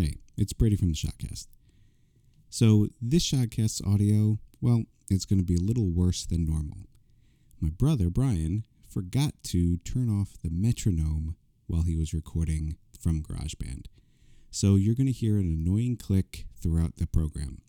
[0.00, 1.48] Hey, it's Brady from the Shodcast.
[2.48, 6.86] So, this Shodcast's audio, well, it's going to be a little worse than normal.
[7.60, 11.34] My brother, Brien, forgot to turn off the metronome
[11.66, 13.86] while he was recording from GarageBand.
[14.52, 17.60] So, you're going to hear an annoying click throughout the program.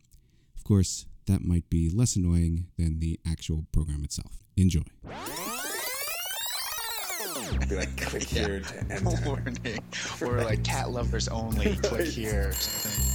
[0.55, 4.43] Of course, that might be less annoying than the actual program itself.
[4.55, 4.83] Enjoy.
[7.67, 9.09] Be like, click here to enter.
[9.25, 9.79] warning
[10.21, 13.05] or like cat lovers only click here or something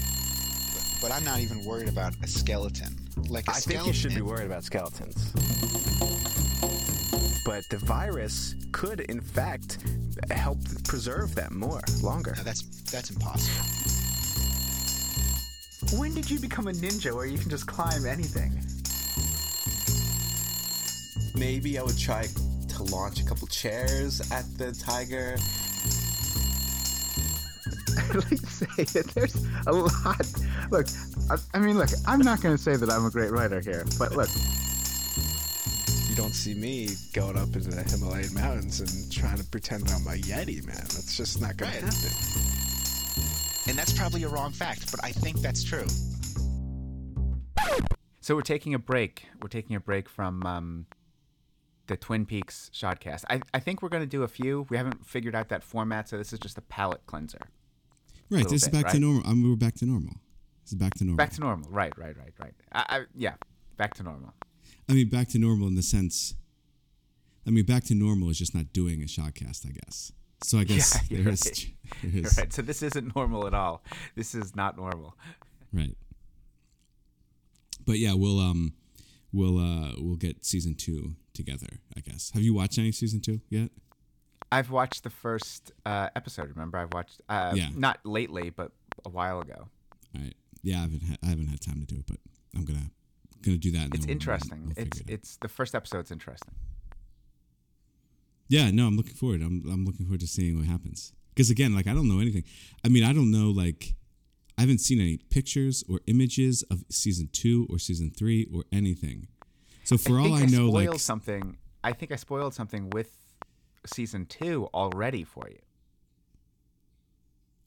[1.01, 2.97] but i'm not even worried about a skeleton
[3.29, 5.33] like a I skeleton I think you should be worried about skeletons.
[7.45, 9.79] But the virus could, in fact,
[10.31, 12.33] help preserve them more, longer.
[12.37, 13.65] no, that's that's impossible
[15.99, 18.53] When did you become a ninja where you can just climb anything?
[21.35, 22.27] Maybe I would try
[22.75, 25.37] to launch a couple chairs at the tiger.
[27.97, 30.27] I'd like say that there's a lot.
[30.71, 30.87] Look,
[31.31, 33.85] I, I mean, look, I'm not going to say that I'm a great writer here,
[33.99, 34.29] but look,
[36.11, 40.07] You don't see me going up into the Himalayan mountains and trying to pretend I'm
[40.07, 40.77] a Yeti, man.
[40.77, 41.81] That's just not gonna Right.
[41.83, 42.11] happen.
[43.69, 45.87] and that's probably a wrong fact but i think that's true
[48.21, 49.27] So we're taking a break.
[49.43, 50.87] We're taking a break from um,
[51.87, 53.25] the Twin Peaks Shodcast.
[53.29, 54.67] I, I think we're going to do a few.
[54.71, 57.41] We haven't figured out that format, so this is just a palate cleanser.
[58.31, 59.23] Right, this is bit, back to normal.
[59.27, 60.15] I mean, we're back to normal.
[60.65, 61.17] This is back to normal.
[61.19, 61.71] Back to normal.
[61.71, 62.55] Right, right, right, right.
[62.73, 63.35] I, I, yeah,
[63.77, 64.33] back to normal.
[64.89, 66.35] I mean, back to normal in the sense.
[67.47, 70.13] I mean, back to normal is just not doing a shodcast, I guess.
[70.43, 71.67] So I guess Yeah, there you're is, right.
[72.03, 72.53] there You're right.
[72.53, 73.83] So this isn't normal at all.
[74.15, 75.17] This is not normal.
[75.73, 75.95] right.
[77.87, 78.73] But yeah, we'll um,
[79.31, 81.67] we'll uh, we'll get season two together.
[81.97, 82.31] I guess.
[82.35, 83.71] Have you watched any season two yet?
[84.53, 86.49] I've watched the first uh, episode.
[86.51, 87.69] Remember, I've watched uh, Yeah.
[87.75, 88.71] not lately, but
[89.05, 89.69] a while ago.
[90.15, 90.35] All right.
[90.63, 92.19] Yeah, I haven't ha- I haven't had time to do it, but
[92.55, 92.91] I'm gonna
[93.43, 93.89] gonna do that.
[93.95, 94.73] It's interesting.
[94.77, 96.55] we'll it's it it's the first episode's interesting.
[98.49, 99.43] Yeah, no, I'm looking forward.
[99.43, 101.13] I'm I'm looking forward to seeing what happens.
[101.35, 102.45] Because again, like I don't know anything.
[102.85, 103.95] I mean, I don't know like
[104.57, 109.27] I haven't seen any pictures or images of season two or season three or anything.
[109.85, 111.57] So for all think I know, like something.
[111.83, 113.17] I think I spoiled something with
[113.87, 115.59] season two already for you.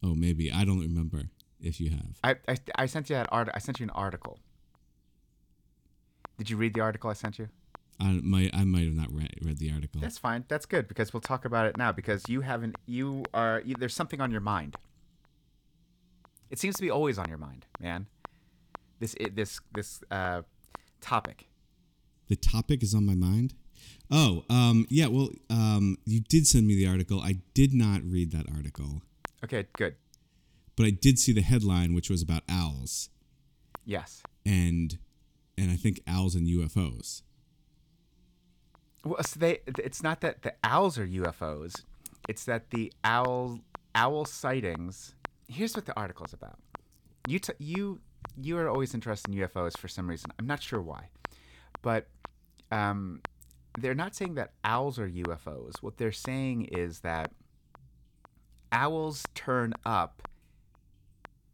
[0.04, 1.24] oh maybe I don't remember
[1.62, 2.20] if you have.
[2.24, 3.50] I, I, I sent you that art.
[3.54, 4.40] I sent you an article.
[6.38, 7.50] Did you read the article I sent you?
[8.00, 10.02] I might I might have not read, read the article.
[10.02, 10.46] That's fine.
[10.48, 12.76] That's good because we'll talk about it now because you haven't.
[12.86, 13.62] You are.
[13.66, 14.76] You, there's something on your mind.
[16.52, 18.06] It seems to be always on your mind, man.
[19.00, 20.44] This i- this this uh,
[21.02, 21.48] topic.
[22.28, 23.54] The topic is on my mind.
[24.10, 25.08] Oh, um, yeah.
[25.08, 27.20] Well, um, you did send me the article.
[27.22, 29.02] I did not read that article,
[29.44, 29.96] Okay, good.
[30.76, 33.10] but I did see the headline, which was about owls
[33.86, 34.24] Yes.
[34.46, 34.98] and
[35.58, 37.22] and I think owls and UFOs.
[39.04, 39.60] Well, so they.
[39.78, 41.84] It's not that the owls are UFOs.
[42.28, 43.60] It's that the owl
[43.96, 45.16] owl sightings.
[45.48, 46.60] Here's what the article's about.
[47.28, 48.00] You t- you
[48.40, 50.32] you are always interested in UFOs for some reason.
[50.38, 51.10] I'm not sure why,
[51.82, 52.08] but
[52.72, 53.22] um,
[53.78, 55.82] they're not saying that owls are UFOs.
[55.82, 57.32] What they're saying is that
[58.72, 60.28] owls turn up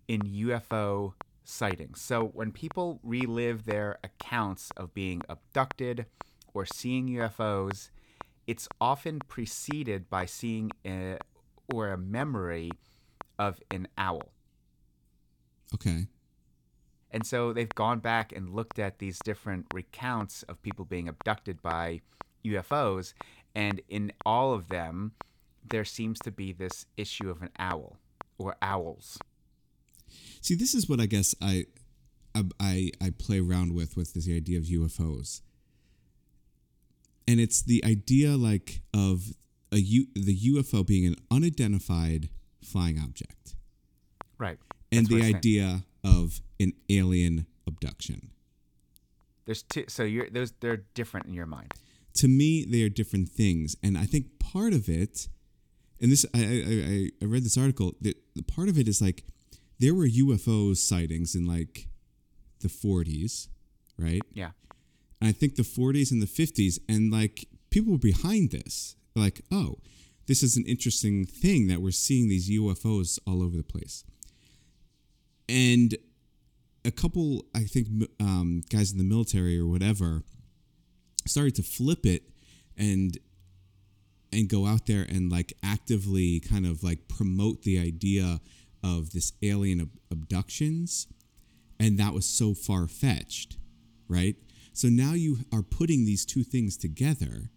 [0.07, 1.13] in UFO
[1.43, 2.01] sightings.
[2.01, 6.05] So when people relive their accounts of being abducted
[6.53, 7.89] or seeing UFOs,
[8.47, 11.17] it's often preceded by seeing a,
[11.73, 12.71] or a memory
[13.39, 14.31] of an owl.
[15.73, 16.07] Okay.
[17.13, 21.61] And so they've gone back and looked at these different recounts of people being abducted
[21.61, 22.01] by
[22.43, 23.13] UFOs,
[23.53, 25.11] and in all of them,
[25.63, 27.97] there seems to be this issue of an owl
[28.39, 29.19] or owls.
[30.41, 31.65] See, this is what I guess I,
[32.59, 35.41] I, I, play around with with this idea of UFOs,
[37.27, 39.35] and it's the idea like of
[39.71, 42.29] a U, the UFO being an unidentified
[42.63, 43.55] flying object,
[44.37, 44.57] Right.
[44.91, 48.29] and That's the idea of an alien abduction.
[49.45, 51.73] There's two, so you're those they're different in your mind.
[52.15, 55.27] to me they are different things and i think part of it
[55.99, 59.25] and this i i, I- read this article that the part of it is like
[59.79, 61.87] there were ufo sightings in like
[62.59, 63.47] the 40s
[63.97, 64.51] right Yeah.
[65.19, 69.41] and i think the 40s and the 50s and like people were behind this like
[69.51, 69.79] oh
[70.27, 74.05] this is an interesting thing that we're seeing these ufos all over the place
[75.53, 75.95] and
[76.83, 77.87] a couple i think
[78.19, 80.23] um, guys in the military or whatever
[81.25, 82.23] started to flip it
[82.77, 83.17] and
[84.33, 88.41] and go out there and like actively kind of like promote the idea
[88.83, 91.07] of this alien ab- abductions,
[91.79, 93.57] and that was so far fetched,
[94.07, 94.35] right?
[94.73, 97.49] So now you are putting these two things together,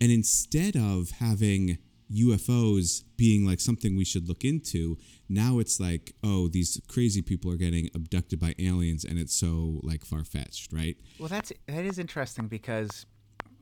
[0.00, 1.78] and instead of having
[2.14, 4.98] UFOs being like something we should look into,
[5.28, 9.80] now it's like, oh, these crazy people are getting abducted by aliens, and it's so
[9.82, 10.96] like far fetched, right?
[11.18, 13.06] Well, that's that is interesting because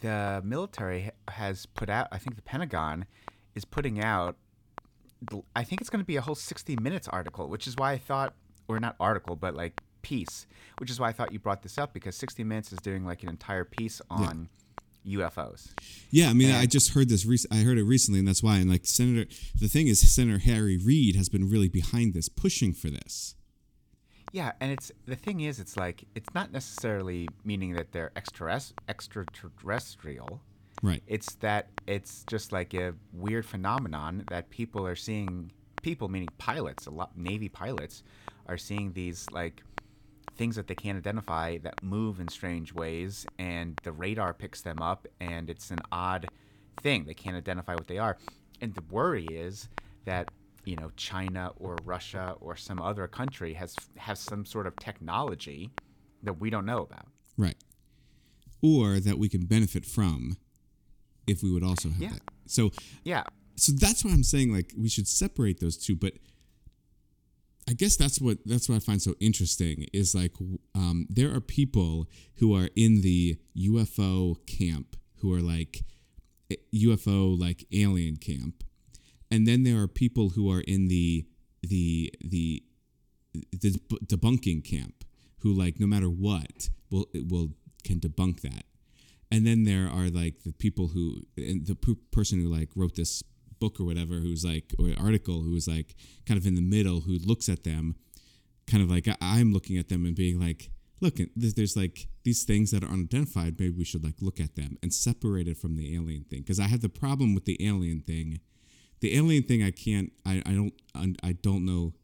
[0.00, 2.08] the military has put out.
[2.12, 3.06] I think the Pentagon
[3.54, 4.36] is putting out.
[5.54, 7.98] I think it's going to be a whole 60 minutes article, which is why I
[7.98, 8.34] thought,
[8.68, 10.46] or not article, but like piece,
[10.78, 13.22] which is why I thought you brought this up because 60 Minutes is doing like
[13.22, 14.48] an entire piece on
[15.06, 15.70] UFOs.
[16.10, 17.24] Yeah, I mean, I just heard this.
[17.24, 18.56] Rec- I heard it recently, and that's why.
[18.58, 22.72] And like Senator, the thing is, Senator Harry Reid has been really behind this, pushing
[22.72, 23.34] for this.
[24.32, 28.74] Yeah, and it's the thing is, it's like it's not necessarily meaning that they're extraterrest-
[28.88, 30.40] extraterrestrial.
[30.82, 31.02] Right.
[31.06, 35.52] It's that it's just like a weird phenomenon that people are seeing.
[35.82, 38.02] People, meaning pilots, a lot Navy pilots,
[38.46, 39.62] are seeing these like
[40.40, 44.78] things that they can't identify that move in strange ways, and the radar picks them
[44.80, 46.28] up, and it's an odd
[46.80, 47.04] thing.
[47.04, 48.16] They can't identify what they are,
[48.62, 49.68] and the worry is
[50.06, 50.30] that
[50.64, 55.70] you know China or Russia or some other country has has some sort of technology
[56.22, 57.06] that we don't know about.
[57.36, 57.56] Right.
[58.62, 60.38] Or that we can benefit from,
[61.26, 62.12] if we would also have Yeah.
[62.12, 62.22] that.
[62.46, 62.70] So,
[63.04, 63.24] Yeah,
[63.56, 65.96] so that's why I'm saying like we should separate those two.
[65.96, 66.14] But
[67.70, 70.32] I guess that's what that's what I find so interesting is like
[70.74, 72.08] um, there are people
[72.38, 75.84] who are in the UFO camp who are like
[76.50, 78.64] eh, UFO like alien camp,
[79.30, 81.28] and then there are people who are in the
[81.62, 82.64] the the
[83.52, 85.04] the debunking camp
[85.42, 87.50] who like no matter what will will
[87.84, 88.64] can debunk that.
[89.30, 91.76] And then there are like the people who and the
[92.10, 93.22] person who like wrote this
[93.60, 95.94] book or whatever who's like or article who's like
[96.26, 97.94] kind of in the middle who looks at them
[98.66, 100.70] kind of like I- i'm looking at them and being like
[101.00, 104.76] look there's, like these things that are unidentified maybe we should like look at them
[104.82, 108.00] and separate it from the alien thing because i have the problem with the alien
[108.00, 108.40] thing
[109.00, 110.74] the alien thing i can't i, I don't
[111.22, 111.94] I don't know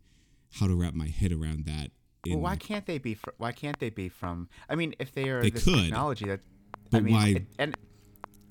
[0.58, 1.90] how to wrap my head around that
[2.28, 3.14] well, why can't they be?
[3.14, 4.48] Fr- why can't they be from?
[4.68, 7.46] I mean, if they are They this could, technology that, I but mean, why- it-
[7.56, 7.76] and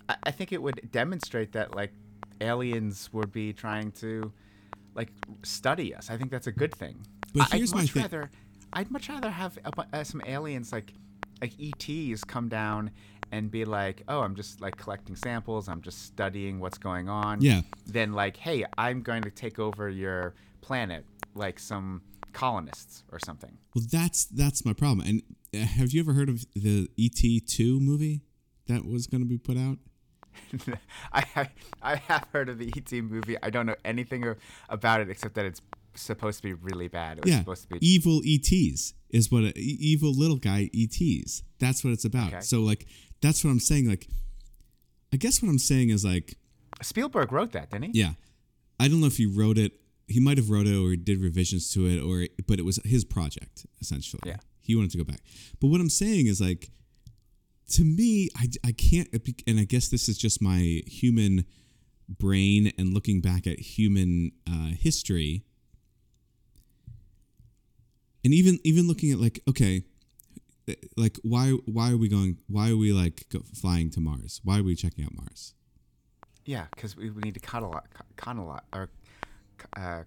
[0.08, 1.92] I, I think it would demonstrate that like
[2.42, 4.32] aliens would be trying to
[4.96, 5.10] like
[5.44, 6.10] study us.
[6.10, 7.06] I think that's a good thing.
[7.34, 8.30] But here's I'd my much thing- rather,
[8.74, 10.94] I'd much rather have uh, some aliens like
[11.42, 12.92] like ETs come down
[13.32, 15.68] and be like, "Oh, I'm just like collecting samples.
[15.68, 17.62] I'm just studying what's going on." Yeah.
[17.86, 23.58] Then like, "Hey, I'm going to take over your planet," like some colonists or something.
[23.74, 25.06] Well, that's that's my problem.
[25.08, 25.24] And
[25.54, 28.22] uh, have you ever heard of the ET two movie
[28.68, 29.78] that was going to be put out?
[31.14, 31.50] I, I
[31.82, 33.36] I have heard of the ET movie.
[33.42, 34.24] I don't know anything
[34.70, 35.62] about it except that it's
[35.96, 37.18] supposed to be really bad.
[37.20, 41.44] It was Yeah, supposed to be evil ETs is what a, evil little guy ETs.
[41.60, 42.34] That's what it's about.
[42.34, 42.42] Okay.
[42.42, 42.86] So like
[43.22, 43.88] that's what I'm saying.
[43.88, 44.08] Like,
[45.14, 46.36] I guess what I'm saying is like,
[46.82, 48.00] Spielberg wrote that, didn't he?
[48.02, 48.14] yeah,
[48.80, 49.72] I don't know if he wrote it.
[50.08, 53.04] He might have wrote it or did revisions to it, or but it was his
[53.06, 54.22] project essentially.
[54.26, 54.38] Yeah.
[54.62, 55.22] he wanted to go back.
[55.60, 56.70] But what I'm saying is like,
[57.70, 59.10] to me, I I can't,
[59.48, 61.46] and I guess this is just my human
[62.08, 65.44] brain and looking back at human uh, history
[68.24, 69.84] and even even looking at like okay
[70.96, 74.64] like why why are we going why are we like flying to mars why are
[74.64, 75.54] we checking out mars
[76.46, 77.82] Yeah, because we, we need to colonize,
[78.18, 78.90] colonize or
[79.76, 80.04] uh,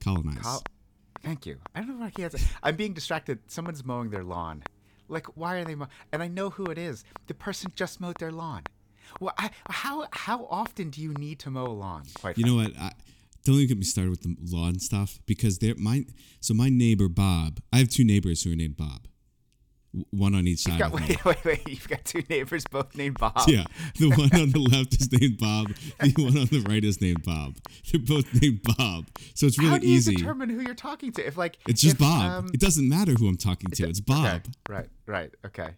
[0.00, 0.62] colonize col-
[1.22, 1.58] Thank you.
[1.74, 2.34] I don't know what I can't.
[2.62, 3.40] I'm being distracted.
[3.48, 4.62] Someone's mowing their lawn.
[5.08, 5.74] Like, why are they?
[5.74, 7.04] Mow- and I know who it is.
[7.26, 8.62] The person just mowed their lawn.
[9.20, 12.04] Well, I, how how often do you need to mow a lawn?
[12.20, 12.92] Quite you know what I,
[13.44, 16.04] don't even get me started with the lawn stuff because they're my
[16.40, 19.06] so my neighbor bob i have two neighbors who are named bob
[20.10, 21.68] one on each side Got, wait, wait, wait.
[21.68, 23.48] You've got two neighbors, both named Bob.
[23.48, 23.64] Yeah,
[23.98, 25.68] the one on the left is named Bob.
[26.00, 27.56] The one on the right is named Bob.
[27.90, 29.70] They're both named Bob, so it's really easy.
[29.70, 30.16] How do you easy.
[30.16, 31.26] determine who you're talking to?
[31.26, 32.22] If like It's just if, Bob.
[32.44, 33.88] um, it doesn't matter who I'm talking to.
[33.88, 34.26] It's Bob.
[34.26, 35.70] Okay, right, right, okay.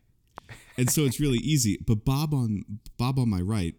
[0.77, 1.79] and so it's really easy.
[1.87, 2.65] But Bob on
[2.99, 3.75] Bob on my right,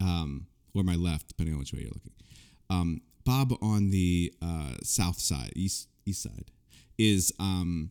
[0.00, 2.12] um, or my left, depending on which way you're looking.
[2.70, 6.50] Um, Bob on the uh, south side, east east side,
[6.98, 7.90] is um,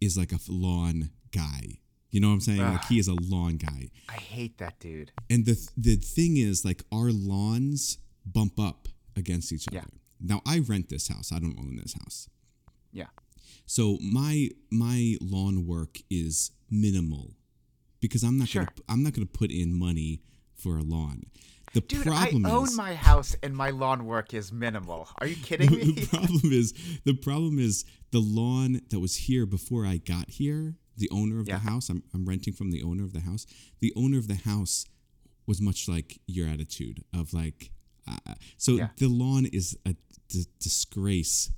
[0.00, 1.78] is like a lawn guy.
[2.10, 2.60] You know what I'm saying?
[2.60, 3.90] Like he is a lawn guy.
[4.08, 5.12] I hate that dude.
[5.28, 9.76] And the the thing is, like our lawns bump up against each other.
[9.76, 9.84] Yeah.
[10.20, 11.32] Now I rent this house.
[11.32, 12.28] I don't own this house.
[12.92, 13.06] Yeah.
[13.66, 17.36] So my my lawn work is minimal
[18.00, 18.64] because I'm not Sure.
[18.64, 20.22] gonna I'm not gonna put in money
[20.56, 21.24] for a lawn.
[21.72, 25.08] The Dude, problem I own is my house and my lawn work is minimal.
[25.18, 26.06] Are you kidding the me?
[26.06, 26.74] problem is
[27.04, 30.74] the problem is the lawn that was here before I got here.
[30.96, 31.54] The owner of Yeah.
[31.58, 33.46] the house, I'm I'm renting from the owner of the house.
[33.80, 34.84] The owner of the house
[35.46, 37.70] was much like your attitude of like,
[38.08, 38.88] uh, so Yeah.
[38.98, 39.94] the lawn is a
[40.28, 41.50] d- disgrace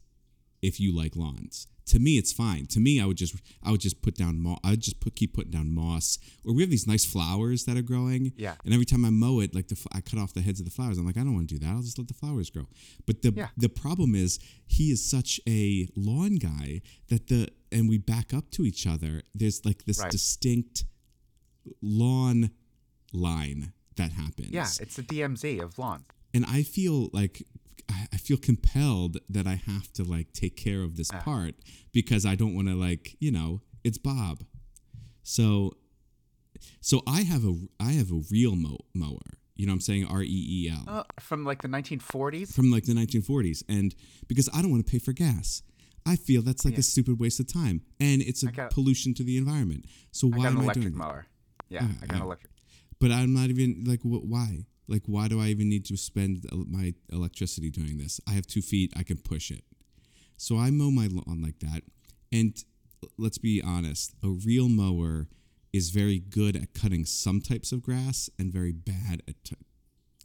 [0.61, 1.66] if you like lawns.
[1.86, 2.66] To me, it's fine.
[2.66, 4.58] To me, I would just I would just put down moss.
[4.64, 6.18] I would just put keep putting down moss.
[6.44, 8.32] Or we have these nice flowers that are growing.
[8.36, 8.54] Yeah.
[8.64, 10.70] And every time I mow it, like the i cut off the heads of the
[10.70, 10.98] flowers.
[10.98, 11.72] I'm like, I don't want to do that.
[11.72, 12.66] I'll just let the flowers grow.
[13.06, 13.48] But the Yeah.
[13.56, 18.50] the problem is he is such a lawn guy that the and we back up
[18.52, 19.22] to each other.
[19.34, 20.10] There's like this Right.
[20.10, 20.84] distinct
[21.80, 22.50] lawn
[23.12, 24.50] line that happens.
[24.50, 27.42] yeah, it's the DMZ of lawn and I feel like
[27.92, 31.20] I I feel compelled that I have to like take care of this Ah.
[31.30, 31.54] part
[31.99, 33.50] because I don't want to like you know
[33.87, 34.37] it's Bob.
[35.34, 35.44] So
[36.80, 39.28] so I have a I have a real mow, mower.
[39.56, 40.26] You know what I'm saying R E
[40.58, 42.52] E L Uh, from like the 1940s.
[42.56, 43.94] from like the 1940s and
[44.26, 45.62] because I don't want to pay for gas.
[46.04, 49.22] I feel that's like a stupid waste of time and it's a got- pollution to
[49.25, 49.84] the environment.
[50.11, 50.96] So I why got an am I doing that?
[50.96, 51.26] mower.
[51.68, 52.52] Yeah, Ah, I got an electric.
[52.99, 54.66] But I'm not even like wh- why?
[54.92, 58.20] Like why do I even need to spend my electricity doing this?
[58.28, 59.64] I have 2 feet, I can push it.
[60.37, 61.82] So I mow my lawn like that
[62.30, 62.62] and
[63.18, 65.28] let's be honest, a real mower
[65.72, 69.56] is very good at cutting some types of grass and very bad at t-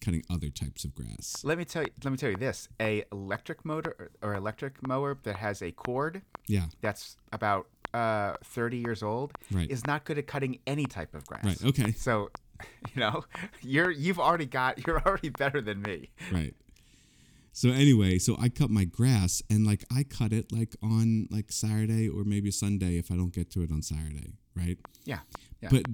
[0.02, 1.42] cutting other types of grass.
[1.44, 1.90] Let me tell you.
[2.04, 5.72] Let me tell you this: a electric motor or, or electric mower that has a
[5.72, 6.66] cord Yeah.
[6.82, 9.72] that's about uh, 30 years old Right.
[9.72, 11.46] is not good at cutting any type of grass.
[11.46, 11.92] Right, okay.
[11.94, 12.30] So,
[12.94, 13.24] you know,
[13.62, 16.10] you're you've already got you're already better than me.
[16.32, 16.54] Right.
[17.54, 21.52] So anyway, so I cut my grass and like I cut it like on like
[21.52, 24.78] Saturday or maybe Sunday if I don't get to it on Saturday, right?
[25.06, 25.20] Yeah.
[25.62, 25.70] Yeah.
[25.72, 25.86] But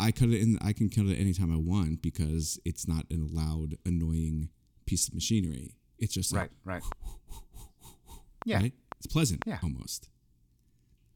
[0.00, 3.16] I cut it and I can cut it anytime I want because it's not a
[3.16, 4.48] loud, annoying
[4.86, 5.76] piece of machinery.
[6.00, 6.82] It's just like, right.
[6.82, 6.82] Right.
[8.44, 8.58] Yeah.
[8.58, 8.72] right?
[8.98, 9.58] It's pleasant Yeah.
[9.62, 10.08] almost.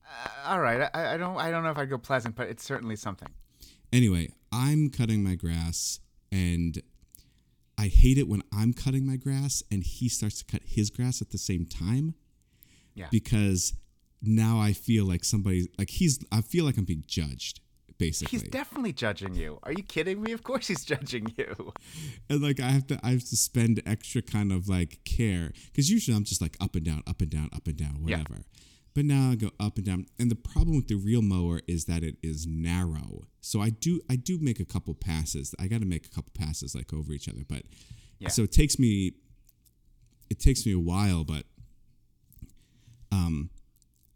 [0.06, 0.88] Uh, all right.
[0.94, 3.28] I, I don't I don't know if I'd go pleasant, but it's certainly something.
[3.92, 6.00] Anyway, I'm cutting my grass
[6.32, 6.80] and
[7.76, 11.22] I hate it when I'm cutting my grass and he starts to cut his grass
[11.22, 12.14] at the same time.
[12.94, 13.06] Yeah.
[13.10, 13.74] Because
[14.20, 17.60] now I feel like somebody like he's I feel like I'm being judged
[17.98, 18.38] basically.
[18.38, 19.58] He's definitely judging you.
[19.62, 20.32] Are you kidding me?
[20.32, 21.72] Of course he's judging you.
[22.30, 25.90] and like I have to I have to spend extra kind of like care cuz
[25.90, 28.24] usually I'm just like up and down, up and down, up and down, Yeah.
[28.98, 30.06] But now I go up and down.
[30.18, 33.28] And the problem with the real mower is that it is narrow.
[33.40, 35.54] So I do I do make a couple passes.
[35.56, 37.62] I got to make a couple passes like over each other, but
[38.18, 38.26] Yeah.
[38.30, 39.12] so it takes me
[40.30, 41.44] it takes me a while, but
[43.12, 43.50] um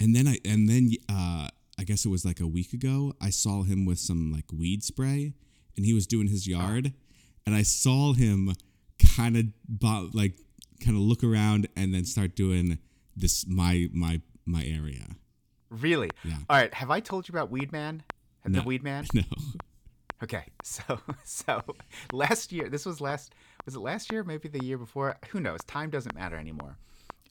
[0.01, 1.47] and then I and then uh
[1.79, 4.83] I guess it was like a week ago, I saw him with some like weed
[4.83, 5.33] spray
[5.77, 6.93] and he was doing his yard
[7.47, 8.53] and I saw him
[9.17, 10.35] kind of like
[10.85, 12.81] kind of look around and then start doing
[13.15, 15.07] this my my my area.
[15.71, 16.11] Really?
[16.25, 16.37] Yeah.
[16.51, 16.73] All right.
[16.75, 18.03] Have I told you about Weed Man?
[18.47, 18.61] No.
[18.61, 19.07] The Weed Man?
[19.15, 19.23] No.
[20.23, 21.63] Okay, so so
[22.13, 23.35] last year, this was last
[23.67, 24.23] was it last year?
[24.23, 25.17] Maybe the year before?
[25.31, 25.61] Who knows?
[25.67, 26.77] Time doesn't matter anymore.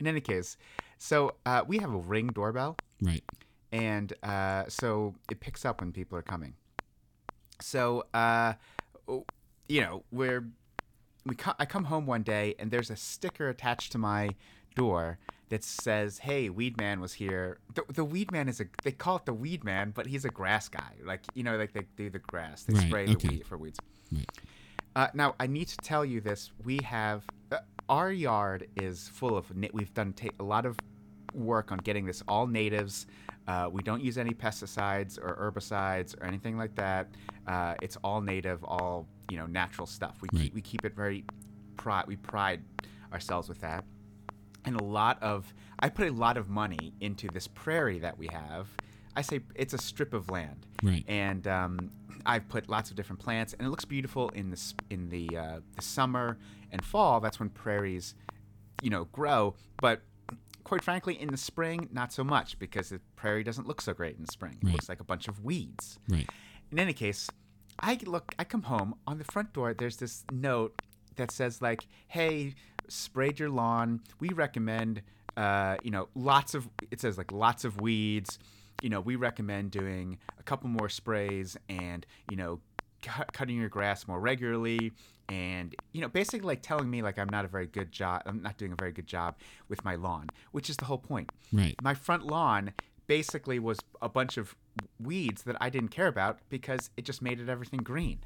[0.01, 0.57] In any case,
[0.97, 3.23] so uh, we have a ring doorbell, Right.
[3.71, 6.55] and uh, so it picks up when people are coming.
[7.61, 8.53] So uh,
[9.69, 10.45] you know, we're
[11.25, 14.31] we co- I come home one day and there's a sticker attached to my
[14.75, 15.17] door
[15.51, 19.17] that says, "Hey, Weed Man was here." The, the Weed Man is a they call
[19.17, 20.93] it the Weed Man, but he's a grass guy.
[21.05, 23.13] Like you know, like they do the grass, they Right, spray okay.
[23.13, 23.79] the weed for weeds.
[24.11, 24.25] Right.
[24.95, 27.57] Uh, now I need to tell you this: we have uh,
[27.89, 29.45] our yard is full of.
[29.73, 30.77] We've done ta- a lot of
[31.33, 33.05] work on getting this all natives.
[33.47, 37.09] Uh, we don't use any pesticides or herbicides or anything like that.
[37.47, 40.21] Uh, it's all native, all you know, natural stuff.
[40.21, 40.43] We Right.
[40.43, 41.25] keep, we keep it very
[41.77, 42.05] pride.
[42.07, 42.61] We pride
[43.11, 43.83] ourselves with that.
[44.65, 48.27] And a lot of I put a lot of money into this prairie that we
[48.27, 48.67] have.
[49.15, 51.03] I say it's a strip of land, Right.
[51.07, 51.91] and um,
[52.25, 55.59] I've put lots of different plants, and it looks beautiful in the in the, uh,
[55.75, 56.37] the summer
[56.71, 57.19] and fall.
[57.19, 58.13] That's when prairies,
[58.81, 59.55] you know, grow.
[59.81, 60.01] But
[60.63, 64.15] quite frankly, in the spring, not so much because the prairie doesn't look so great
[64.15, 64.57] in the spring.
[64.61, 64.73] It Right.
[64.73, 65.97] looks like a bunch of weeds.
[66.07, 66.29] Right.
[66.71, 67.27] In any case,
[67.79, 68.33] I look.
[68.39, 69.73] I come home on the front door.
[69.73, 70.79] There's this note
[71.17, 72.55] that says like, "Hey,
[72.91, 74.01] sprayed your lawn.
[74.19, 75.01] We recommend,
[75.37, 78.37] uh, you know, lots of." It says like lots of weeds.
[78.81, 82.59] You know, we recommend doing a couple more sprays and you know,
[83.03, 84.91] cu- cutting your grass more regularly.
[85.29, 88.23] And you know, basically like telling me like I'm not a very good job.
[88.25, 89.35] I'm not doing a very good job
[89.69, 91.75] with my lawn, which is the whole point Right.
[91.81, 92.73] my front lawn
[93.07, 94.55] basically was a bunch of
[94.99, 98.19] weeds that I didn't care about because it just made it everything green.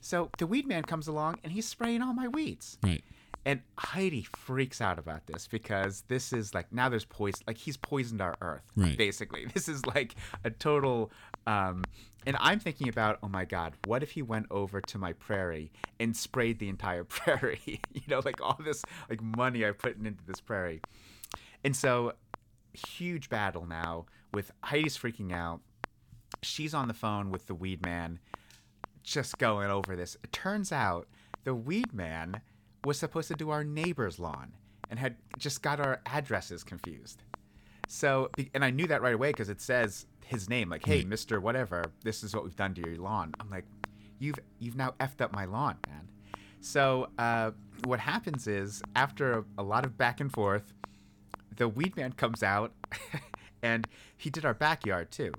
[0.00, 2.78] So the weed man comes along and he's spraying all my weeds.
[2.82, 3.02] Right.
[3.46, 7.76] And Heidi freaks out about this because this is like now there's poison like he's
[7.76, 8.64] poisoned our earth.
[8.74, 8.98] Right.
[8.98, 9.46] Basically.
[9.54, 11.12] This is like a total
[11.46, 11.84] um
[12.26, 15.70] and I'm thinking about, oh my God, what if he went over to my prairie
[16.00, 17.80] and sprayed the entire prairie?
[17.94, 20.82] you know, like all this like money I put into this prairie.
[21.62, 22.14] And so
[22.72, 25.60] huge battle now with Heidi's freaking out.
[26.42, 28.18] She's on the phone with the weed man,
[29.04, 30.16] just going over this.
[30.24, 31.06] It turns out
[31.44, 32.42] the weed man
[32.86, 34.52] was supposed to do our neighbor's lawn
[34.88, 37.24] and had just got our addresses confused.
[37.88, 41.40] So, and I knew that right away because it says his name, like, "Hey, Mister
[41.40, 43.64] Whatever, this is what we've done to your lawn." I'm like,
[44.20, 46.08] "You've you've now effed up my lawn, man."
[46.60, 47.50] So, uh,
[47.84, 50.72] what happens is after a, a lot of back and forth,
[51.56, 52.72] the weed man comes out,
[53.62, 55.32] and he did our backyard too.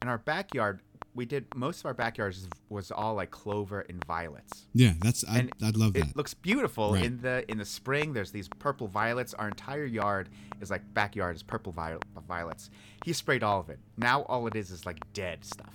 [0.00, 0.80] And our backyard,
[1.14, 4.66] we did most of our backyards was all like clover and violets.
[4.72, 6.08] Yeah, that's I, I'd love that.
[6.08, 7.04] It looks beautiful Right.
[7.04, 8.12] in the in the spring.
[8.12, 9.32] There's these purple violets.
[9.34, 10.28] Our entire yard
[10.60, 12.70] is like backyard is purple viol- violets.
[13.04, 13.78] He sprayed all of it.
[13.96, 15.74] Now all it is is like dead stuff.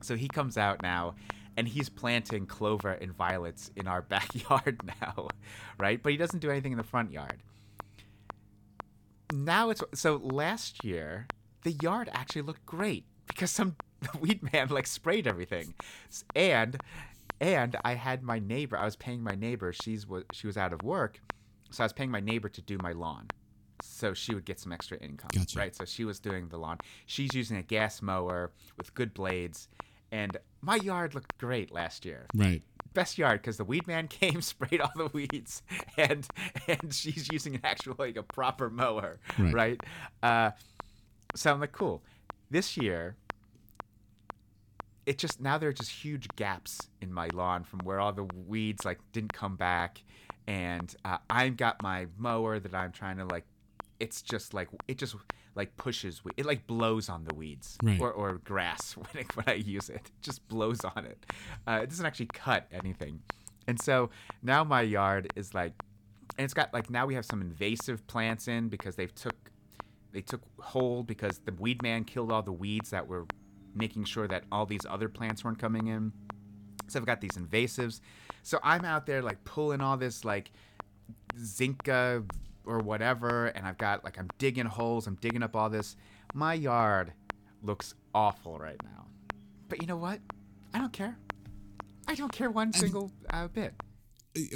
[0.00, 1.14] So he comes out now,
[1.56, 5.28] and he's planting clover and violets in our backyard now,
[5.78, 6.02] right?
[6.02, 7.42] But he doesn't do anything in the front yard.
[9.32, 11.26] Now it's so last year
[11.62, 13.76] the yard actually looked great because some
[14.20, 15.74] weed man like sprayed everything,
[16.34, 16.78] and
[17.40, 18.76] and I had my neighbor.
[18.78, 19.72] I was paying my neighbor.
[19.72, 21.20] She's was she was out of work,
[21.70, 23.28] so I was paying my neighbor to do my lawn,
[23.80, 25.30] so she would get some extra income.
[25.34, 25.58] Gotcha.
[25.58, 25.74] Right.
[25.74, 26.78] So she was doing the lawn.
[27.06, 29.68] She's using a gas mower with good blades,
[30.10, 32.62] and my yard looked great last year right.
[32.94, 35.62] best yard because the weed man came, sprayed all the weeds,
[35.96, 36.26] and
[36.68, 39.52] and she's using an actual like a proper mower, Right.
[39.54, 39.80] right?
[40.22, 40.50] Uh,
[41.34, 42.02] so I'm like, cool.
[42.50, 43.16] This year,
[45.06, 48.24] it just now there are just huge gaps in my lawn from where all the
[48.46, 50.02] weeds like didn't come back,
[50.46, 53.44] and uh, I've got my mower that I'm trying to like.
[54.00, 55.14] It's just like it just
[55.54, 58.00] like pushes we- it like blows on the weeds Right.
[58.00, 59.96] or, or grass when, it, when I use it.
[60.06, 61.24] It just blows on it.
[61.68, 63.20] Uh, it doesn't actually cut anything.
[63.68, 64.10] And so
[64.42, 65.72] now my yard is like,
[66.36, 69.36] and it's got like now we have some invasive plants in because they've took
[70.10, 73.26] they took hold because the weed man killed all the weeds that were
[73.74, 76.12] making sure that all these other plants weren't coming in.
[76.88, 78.00] So I've got these invasives.
[78.42, 80.52] So I'm out there like pulling all this like
[81.38, 82.28] vinca
[82.64, 85.96] or whatever, and I've got like I'm digging holes, I'm digging up all this.
[86.34, 87.12] My yard
[87.62, 89.06] looks awful right now.
[89.68, 90.20] But you know what?
[90.74, 91.16] I don't care.
[92.06, 93.74] I don't care one single uh, bit.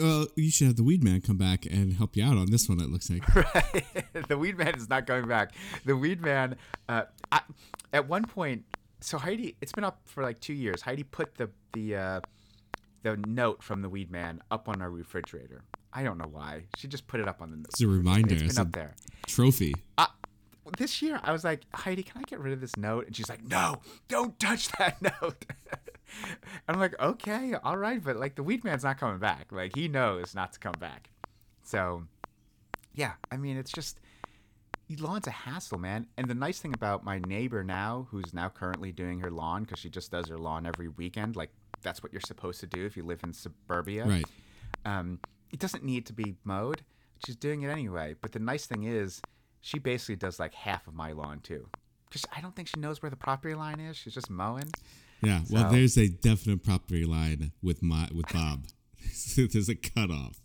[0.00, 2.68] Well, you should have the weed man come back and help you out on this
[2.68, 2.81] one.
[2.81, 3.24] It looks like.
[4.29, 5.52] the weed man is not going back.
[5.85, 6.57] The weed man,
[6.88, 7.42] uh, I,
[7.92, 8.64] at one point,
[9.07, 10.83] so Heidi, it's been up for like two years.
[10.83, 12.21] Heidi put the the uh,
[13.03, 15.62] the note from the weed man up on our refrigerator.
[15.92, 16.64] I don't know why.
[16.77, 17.59] She just put it up on the.
[17.69, 18.35] It's a reminder.
[18.35, 18.95] It's It's been a up there.
[19.29, 19.75] trophy.
[19.97, 20.09] I,
[20.77, 23.07] this year, I was like, Heidi, can I get rid of this note?
[23.07, 23.77] And she's like, No,
[24.09, 25.45] don't touch that note.
[26.69, 29.53] I'm like, okay, all right, but like the weed man's not coming back.
[29.53, 31.11] Like he knows not to come back.
[31.62, 32.03] So,
[32.95, 34.01] yeah, I mean, it's just
[34.94, 36.07] lawn's a hassle, man.
[36.16, 39.81] And the nice thing about my neighbor now, who's now currently doing her lawn because
[39.81, 41.51] she just does her lawn every weekend, like
[41.83, 44.25] that's what you're supposed to do if you live in suburbia Right.
[44.85, 45.18] um,
[45.53, 46.83] it doesn't need to be mowed.
[47.25, 48.14] She's doing it anyway.
[48.20, 49.20] But the nice thing is,
[49.61, 51.68] she basically does like half of my lawn too.
[52.09, 53.96] Because I don't think she knows where the property line is.
[53.96, 54.70] She's just mowing.
[55.22, 55.40] Yeah.
[55.51, 58.66] Well, there's a definite property line with my with Bob.
[59.37, 60.40] there's a cutoff.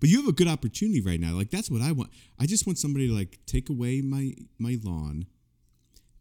[0.00, 1.32] But you have a good opportunity right now.
[1.34, 2.10] Like that's what I want.
[2.38, 5.26] I just want somebody to like take away my my lawn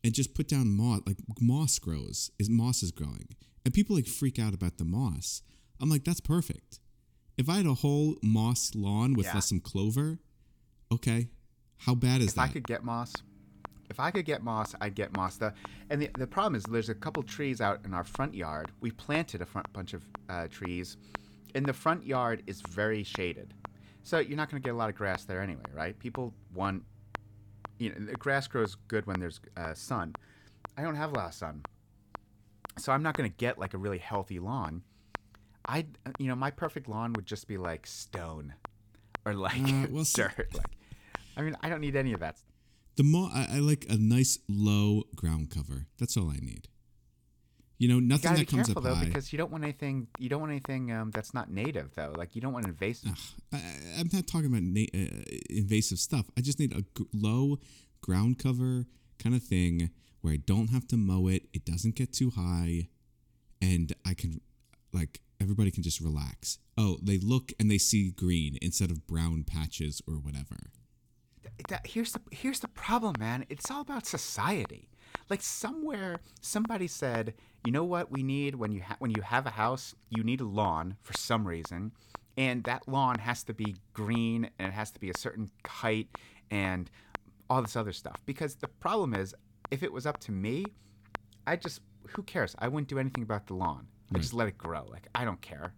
[0.04, 1.02] and just put down moss.
[1.06, 3.28] Like moss grows, is moss is growing,
[3.66, 5.42] and people like freak out about the moss.
[5.80, 6.80] I'm like, that's perfect.
[7.38, 9.40] If I had a whole moss lawn with Yeah.
[9.40, 10.18] some clover,
[10.92, 11.30] okay,
[11.78, 12.42] how bad is If that?
[12.42, 13.14] I could get moss,
[13.92, 15.38] if I could get moss, I'd get moss.
[15.38, 15.54] The
[15.92, 18.72] and the, the problem is there's a couple trees out in our front yard.
[18.82, 20.98] We planted a front bunch of uh, trees,
[21.54, 23.54] and the front yard is very shaded,
[24.08, 26.00] so you're not going to get a lot of grass there anyway, right?
[26.00, 26.84] People want,
[27.78, 30.16] you know, the grass grows good when there's uh, sun.
[30.78, 31.64] I don't have a lot of sun,
[32.78, 34.84] so I'm not going to get like a really healthy lawn.
[35.68, 35.88] I,
[36.20, 38.54] you know, my perfect lawn would just be like stone,
[39.26, 40.56] or like Uh, well, dirt.
[40.56, 40.78] Like,
[41.36, 42.38] I mean, I don't need any of that.
[42.96, 45.88] The more I, I like a nice low ground cover.
[46.00, 46.70] That's all I need.
[47.80, 49.06] You know, nothing be that comes careful up though, high.
[49.06, 50.08] because you don't want anything.
[50.18, 52.14] You don't want anything um, that's not native though.
[52.18, 53.12] Like you don't want invasive.
[53.54, 56.26] I, I- I'm not talking about na- uh, invasive stuff.
[56.38, 57.60] I just need a g- low
[58.02, 58.86] ground cover
[59.20, 61.44] kind of thing where I don't have to mow it.
[61.54, 62.90] It doesn't get too high,
[63.62, 64.42] and I can
[64.92, 66.58] like everybody can just relax.
[66.80, 70.72] Oh, they look and they see green instead of brown patches or whatever.
[71.70, 73.46] that, here's the here's the problem, man.
[73.50, 74.90] It's all about society.
[75.30, 79.46] Like somewhere, somebody said, you know what we need when you ha- when you have
[79.46, 81.92] a house, you need a lawn for some reason,
[82.38, 86.08] and that lawn has to be green and it has to be a certain height
[86.52, 86.90] and
[87.50, 88.22] all this other stuff.
[88.26, 89.36] Because the problem is,
[89.72, 90.66] if it was up to me,
[91.46, 92.56] I just who cares?
[92.60, 93.88] I wouldn't do anything about the lawn.
[94.12, 94.22] I hmm.
[94.22, 94.86] just let it grow.
[94.90, 95.74] Like I don't care.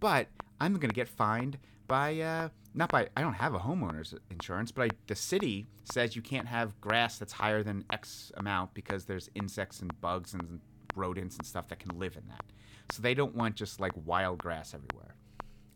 [0.00, 0.28] But
[0.60, 1.58] I'm gonna get fined
[1.92, 6.16] by uh, not by I don't have a homeowner's insurance, but I, the city says
[6.16, 10.58] you can't have grass that's higher than X amount because there's insects and bugs and
[10.96, 12.46] rodents and stuff that can live in that.
[12.92, 15.16] So they don't want just like wild grass everywhere.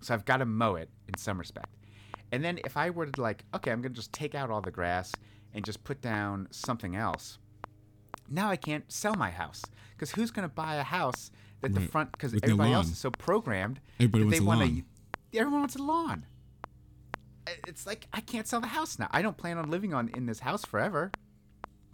[0.01, 1.75] So I've got to mow it in some respect.
[2.33, 4.71] And then if I were to like, okay, I'm gonna just take out all the
[4.71, 5.13] grass
[5.53, 7.39] and just put down something else.
[8.31, 12.13] Now I can't sell my house because who's gonna buy a house that the front
[12.13, 14.85] because everybody else is so programmed Everybody wants they a wanna- lawn.
[15.39, 16.27] Everyone wants a lawn.
[17.69, 19.09] It's like I can't sell the house now.
[19.13, 21.13] I don't plan on living on in this house forever.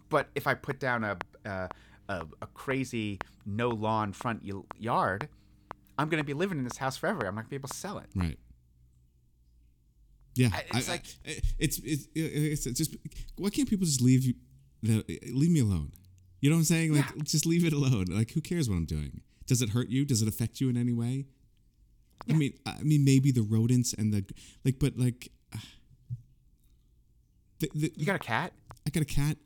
[0.09, 1.69] But if I put down a a,
[2.09, 4.43] a, a crazy no lawn front
[4.79, 5.29] yard,
[5.97, 7.25] I'm gonna be living in this house forever.
[7.27, 8.07] I'm not gonna be able to sell it.
[8.15, 8.39] Right.
[10.35, 12.95] Yeah, I- it's I- like- I- it's, it's it's it's just
[13.37, 14.33] why can't people just leave you
[14.81, 15.91] the leave me alone?
[16.41, 16.93] You know what I'm saying?
[16.93, 17.21] Like Yeah.
[17.23, 18.05] just leave it alone.
[18.09, 19.21] Like who cares what I'm doing?
[19.45, 20.03] Does it hurt you?
[20.05, 21.27] Does it affect you in any way?
[22.29, 24.25] I mean, I mean maybe the rodents and the
[24.63, 25.31] like, but like,
[27.59, 28.53] the, the, You got a cat?
[28.85, 29.37] I got a cat.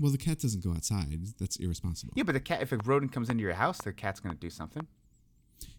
[0.00, 1.26] Well, the cat doesn't go outside.
[1.38, 2.14] That's irresponsible.
[2.16, 2.62] Yeah, but the cat.
[2.62, 4.86] If a rodent comes into your house, the cat's gonna do something.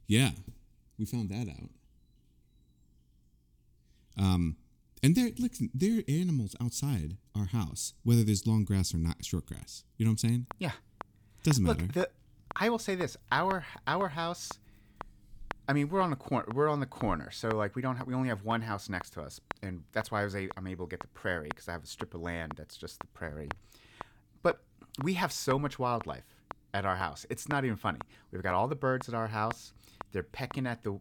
[0.07, 0.31] Yeah,
[0.97, 1.69] we found that out.
[4.17, 4.57] Um,
[5.01, 9.23] and they're listen, there are animals outside our house, whether there's long grass or not
[9.25, 9.83] short grass.
[9.97, 10.47] You know what I'm saying?
[10.59, 10.71] Yeah.
[11.43, 11.81] Doesn't matter.
[11.81, 12.09] Look, the
[12.55, 14.49] I will say this: our our house.
[15.67, 16.45] I mean, we're on the corner.
[16.53, 18.05] We're on the corner, so like we don't have.
[18.07, 20.67] We only have one house next to us, and that's why I was a, I'm
[20.67, 23.07] able to get the prairie because I have a strip of land that's just the
[23.07, 23.49] prairie.
[24.41, 24.61] But
[25.03, 26.25] we have so much wildlife
[26.73, 27.25] at our house.
[27.29, 27.99] It's not even funny.
[28.31, 29.73] We've got all the birds at our house.
[30.11, 30.97] They're pecking at the,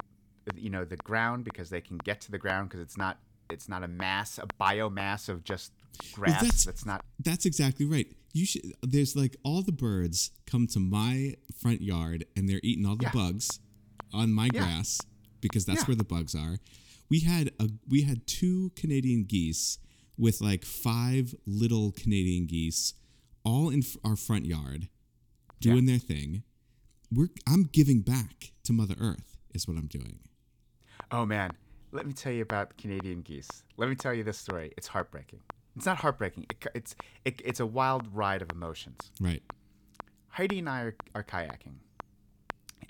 [0.55, 3.18] you know, the ground because they can get to the ground because it's not
[3.51, 5.72] it's not a mass, a biomass of just
[6.12, 6.40] grass.
[6.40, 8.07] that's- that's not That's exactly right.
[8.33, 8.62] You should.
[8.83, 13.05] There's like all the birds come to my front yard and they're eating all the
[13.07, 13.11] Yeah.
[13.12, 13.59] bugs
[14.12, 14.62] on my Yeah.
[14.64, 15.01] grass
[15.40, 15.87] because that's Yeah.
[15.87, 16.59] where the bugs are.
[17.09, 19.79] We had a we had two Canadian geese
[20.16, 22.94] with like five little Canadian geese
[23.44, 24.88] all in our front yard
[25.61, 26.42] doing their thing.
[27.11, 30.20] We're I'm giving back to Mother Earth is what I'm doing.
[31.11, 31.53] Oh man,
[31.90, 33.64] let me tell you about Canadian geese.
[33.77, 34.72] Let me tell you this story.
[34.77, 35.40] It's heartbreaking.
[35.77, 36.46] It's not heartbreaking.
[36.51, 36.94] It, it's
[37.25, 39.11] it, it's a wild ride of emotions.
[39.20, 39.42] Right.
[40.29, 41.77] Heidi and I are, are kayaking,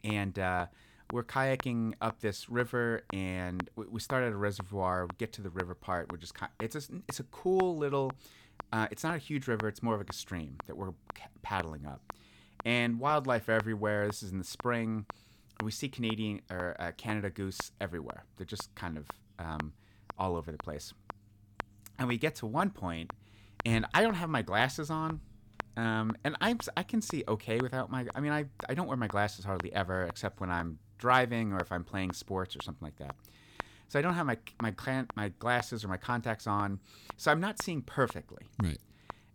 [0.04, 0.66] and uh,
[1.12, 5.04] we're kayaking up this river, and we, we start at a reservoir.
[5.04, 6.10] We get to the river part.
[6.10, 8.12] We're just it's a it's a cool little.
[8.72, 9.68] Uh, it's not a huge river.
[9.68, 10.94] It's more of like a stream that we're
[11.42, 12.00] paddling up,
[12.64, 14.06] and wildlife everywhere.
[14.06, 15.04] This is in the spring.
[15.62, 18.24] We see Canadian or uh, Canada goose everywhere.
[18.36, 19.06] They're just kind of
[19.38, 19.74] um,
[20.18, 20.94] all over the place.
[21.98, 23.12] And we get to one point,
[23.66, 25.20] and I don't have my glasses on.
[25.76, 28.06] Um, and I I can see okay without my.
[28.14, 31.58] I mean, I I don't wear my glasses hardly ever, except when I'm driving or
[31.58, 33.16] if I'm playing sports or something like that.
[33.88, 36.78] So I don't have my my clan, my glasses or my contacts on,
[37.16, 38.44] so I'm not seeing perfectly.
[38.62, 38.78] Right.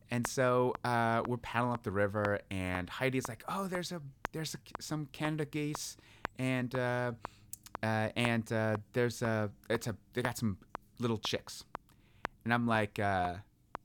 [0.09, 4.01] And so uh, we're paddling up the river, and Heidi's like, "Oh, there's a
[4.31, 5.97] there's a, some Canada geese,
[6.39, 7.11] and uh,
[7.83, 10.57] uh, and uh, there's a it's a they got some
[10.99, 11.65] little chicks,"
[12.45, 13.35] and I'm like, uh,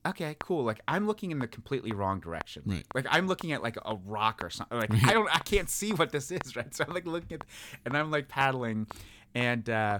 [0.05, 2.63] "Okay, cool." Like I'm looking in the completely wrong direction.
[2.65, 2.85] Right.
[2.93, 4.77] Like I'm looking at like a rock or something.
[4.77, 6.55] Like I don't I can't see what this is.
[6.55, 6.73] Right.
[6.73, 7.47] So I'm like looking at,
[7.85, 8.87] and I'm like paddling,
[9.35, 9.99] and uh,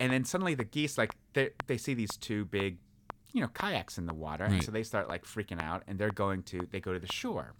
[0.00, 2.78] and then suddenly the geese like they they see these two big
[3.32, 6.10] you know kayaks in the water and so they start like freaking out and they're
[6.10, 7.54] going to they go to the shore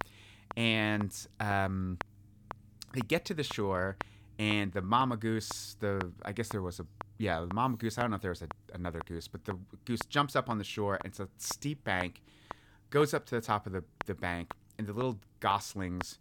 [0.55, 1.97] and um,
[2.93, 3.97] they get to the shore
[4.39, 6.85] and the mama goose the i guess there was a
[7.17, 9.57] yeah the mama goose i don't know if there was a, another goose but the
[9.85, 12.21] goose jumps up on the shore and it's a steep bank
[12.89, 16.19] goes up to the top of the, the bank and the little goslings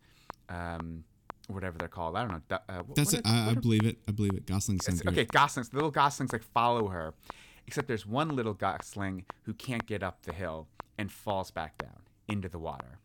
[0.48, 1.04] um,
[1.48, 3.26] whatever they're called i don't know uh, That's it.
[3.26, 3.98] are- I, I are- believe it.
[4.08, 4.46] I believe it.
[4.46, 4.84] Goslings.
[4.84, 5.20] sounds it's- good.
[5.20, 5.68] okay, goslings.
[5.70, 7.14] The little goslings like follow her,
[7.66, 12.00] except there's one little gosling who can't get up the hill and falls back down
[12.28, 12.98] into the water,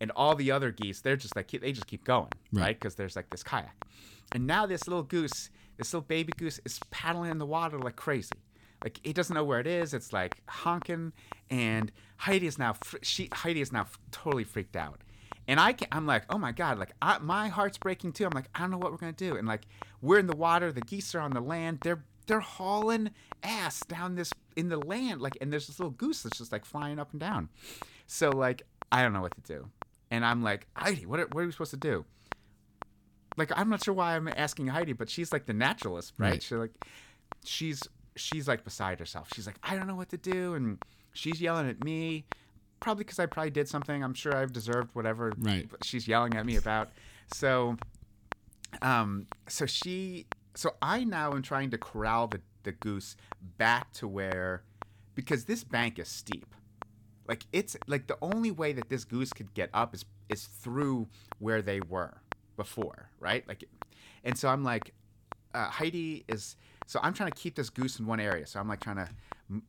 [0.00, 2.62] and all the other geese they're just like they just keep going, Right.
[2.62, 2.80] right?
[2.80, 3.74] Because there's like this kayak,
[4.32, 7.96] and now this little goose, this little baby goose, is paddling in the water like
[7.96, 8.30] crazy.
[8.84, 9.94] Like it doesn't know where it is.
[9.94, 11.12] It's like honking,
[11.50, 15.00] and Heidi is now she Heidi is now totally freaked out,
[15.48, 18.26] And I can, I'm like, oh my god, like I, my heart's breaking too.
[18.26, 19.36] I'm like, I don't know what we're gonna do.
[19.36, 19.62] And like
[20.02, 21.78] we're in the water, the geese are on the land.
[21.82, 23.10] They're they're hauling
[23.42, 26.64] ass down this in the land, like, and there's this little goose that's just like
[26.64, 27.48] flying up and down.
[28.06, 29.68] So like I don't know what to do,
[30.10, 32.04] and I'm like, Heidi, what are, what are we supposed to do?
[33.38, 36.32] Like I'm not sure why I'm asking Heidi, but she's like the naturalist, right?
[36.32, 36.42] Right.
[36.42, 36.74] She's like,
[37.44, 37.82] she's
[38.16, 39.30] she's like beside herself.
[39.34, 40.78] She's like, I don't know what to do, and
[41.12, 42.24] she's yelling at me,
[42.80, 44.02] probably because I probably did something.
[44.04, 45.68] I'm sure I've deserved whatever Right.
[45.82, 46.90] she's yelling at me about.
[47.32, 47.76] So,
[48.82, 53.14] um, so she, so I now am trying to corral the the goose
[53.58, 54.62] back to where,
[55.14, 56.46] because this bank is steep.
[57.28, 61.08] Like it's like the only way that this goose could get up is is through
[61.38, 62.22] where they were
[62.56, 63.46] before, right?
[63.46, 63.64] Like,
[64.24, 64.94] and so I'm like,
[65.54, 66.56] uh, Heidi is.
[66.86, 68.46] So I'm trying to keep this goose in one area.
[68.46, 69.08] So I'm like trying to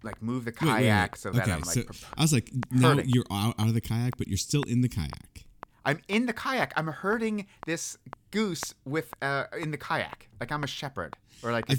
[0.03, 0.83] like move the Wait, wait, wait.
[0.83, 1.83] kayak so that okay, I'm like so
[2.17, 4.89] I was like, now you're out, out of the kayak, but you're still in the
[4.89, 5.45] kayak.
[5.85, 6.73] I'm in the kayak.
[6.75, 7.97] I'm herding this
[8.31, 10.29] goose with uh in the kayak.
[10.39, 11.75] Like I'm a shepherd or like I,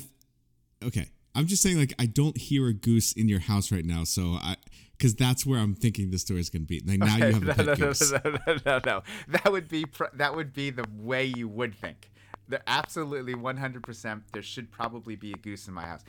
[0.84, 4.04] okay, I'm just saying, like, I don't hear a goose in your house right now,
[4.04, 4.56] so I,
[4.96, 6.80] because that's where I'm thinking the story is going to be.
[6.80, 8.10] Like now you have a no, pet no, no, goose.
[8.10, 9.02] no, no, no, no, no.
[9.28, 12.10] That would be pr- that would be the way you would think.
[12.48, 14.22] There absolutely 100%.
[14.32, 16.04] There should probably be a goose in my house.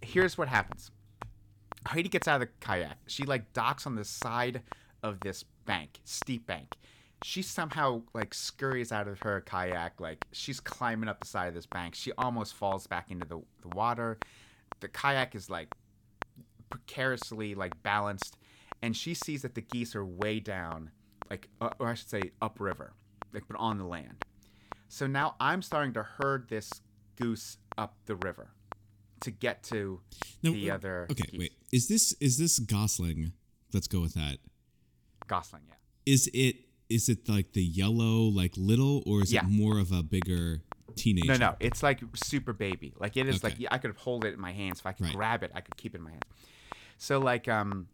[0.00, 0.90] Here's what happens.
[1.86, 2.96] Heidi gets out of the kayak.
[3.06, 4.62] She like docks on the side
[5.02, 6.74] of this bank, steep bank.
[7.22, 11.54] She somehow like scurries out of her kayak, like she's climbing up the side of
[11.54, 11.94] this bank.
[11.94, 14.18] She almost falls back into the, the water.
[14.80, 15.74] The kayak is like
[16.70, 18.36] precariously like balanced,
[18.82, 20.90] and she sees that the geese are way down,
[21.30, 22.92] like uh, or I should say upriver,
[23.32, 24.24] like but on the land.
[24.88, 26.80] So now I'm starting to herd this
[27.16, 28.50] goose up the river
[29.20, 30.00] to get to
[30.42, 31.06] No, the uh, other.
[31.10, 31.38] Okay, geese.
[31.38, 31.52] wait.
[31.72, 33.32] Is this is this Gosling?
[33.72, 34.38] Let's go with that.
[35.26, 35.74] Gosling, yeah.
[36.06, 36.56] Is it
[36.88, 39.40] is it like the yellow, like little, or is Yeah.
[39.40, 40.62] it more of a bigger
[40.96, 41.32] teenager?
[41.32, 42.92] No, no, it's like super baby.
[42.98, 43.62] Like it is like Okay.
[43.62, 44.80] yeah, I could hold it in my hands.
[44.80, 45.14] If I could Right.
[45.14, 46.26] grab it, I could keep it in my hands.
[46.98, 47.88] So like um,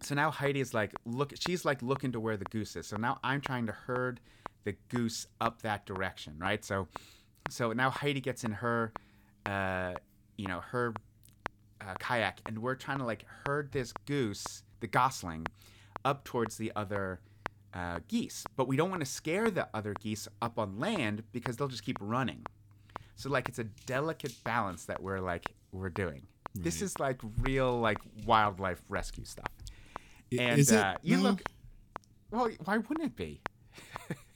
[0.00, 1.34] so now Heidi is like look.
[1.38, 2.86] She's like looking to where the goose is.
[2.86, 4.20] So now I'm trying to herd
[4.68, 6.62] the goose up that direction, right?
[6.62, 6.88] So,
[7.48, 8.92] so now Heidi gets in her,
[9.46, 9.94] uh,
[10.36, 10.92] you know, her
[11.80, 15.46] uh, kayak, and we're trying to like herd this goose, the gosling,
[16.04, 17.20] up towards the other
[17.72, 18.44] uh, geese.
[18.56, 21.84] But we don't want to scare the other geese up on land because they'll just
[21.84, 22.44] keep running.
[23.16, 26.26] So like it's a delicate balance that we're like we're doing.
[26.54, 29.50] This is like real like wildlife rescue stuff.
[30.38, 30.78] And is it?
[30.78, 31.22] uh, you No?
[31.22, 31.42] look.
[32.30, 33.40] Well, why wouldn't it be?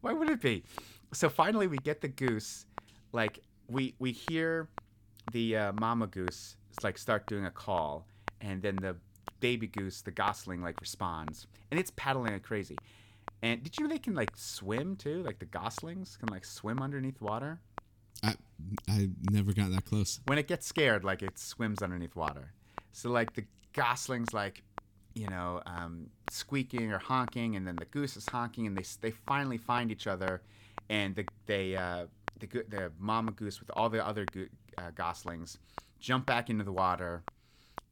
[0.00, 0.64] why would it be?
[1.12, 2.66] So finally, we get the goose.
[3.12, 4.68] Like we we hear
[5.32, 8.06] the uh, mama goose like start doing a call,
[8.40, 8.96] and then the
[9.40, 12.76] baby goose, the gosling, like responds, and it's paddling like crazy.
[13.42, 15.22] And did you know they can like swim too?
[15.22, 17.60] Like the goslings can like swim underneath water.
[18.22, 18.34] I
[18.88, 20.20] I never got that close.
[20.26, 22.52] when it gets scared, like it swims underneath water.
[22.92, 24.62] So like the goslings, like
[25.14, 29.10] you know, um, squeaking or honking, and then the goose is honking, and they they
[29.10, 30.42] finally find each other,
[30.88, 32.06] and the they uh,
[32.38, 34.46] the the mama goose with all the other go-
[34.78, 35.58] uh, goslings
[35.98, 37.22] jump back into the water,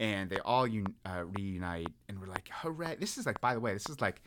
[0.00, 2.96] and they all un- uh, reunite, and we're like, hooray!
[2.98, 4.22] This is like, by the way, this is like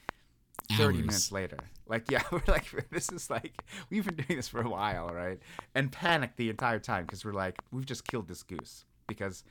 [0.73, 0.95] 30 Hours.
[0.97, 1.57] minutes later.
[1.87, 5.39] Like, yeah, we're like, this is like, we've been doing this for a while, right?
[5.73, 9.43] And panicked the entire time because we're like, we've just killed this goose because,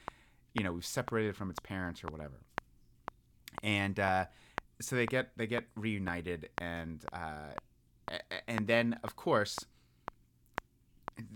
[0.54, 2.40] you know, we've separated from its parents or whatever.
[3.62, 4.26] And uh,
[4.80, 7.52] so they get they get reunited, and uh,
[8.48, 9.58] and then of course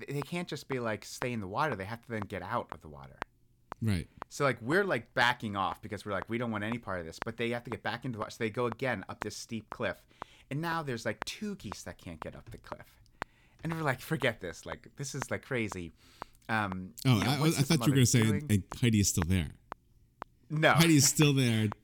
[0.08, 1.76] they can't just be like stay in the water.
[1.76, 3.18] They have to then get out of the water.
[3.82, 4.08] Right.
[4.30, 7.06] So like we're like backing off because we're like we don't want any part of
[7.06, 8.30] this, but they have to get back into the water.
[8.30, 9.96] So they go again up this steep cliff,
[10.50, 12.86] and now there's like two geese that can't get up the cliff,
[13.62, 15.92] and we're like forget this, like this is like crazy.
[16.48, 18.46] Um, Oh, you know, I, I thought you were gonna say doing?
[18.50, 19.50] and Heidi is still there.
[20.50, 20.72] no.
[20.72, 21.68] Heidi is still there.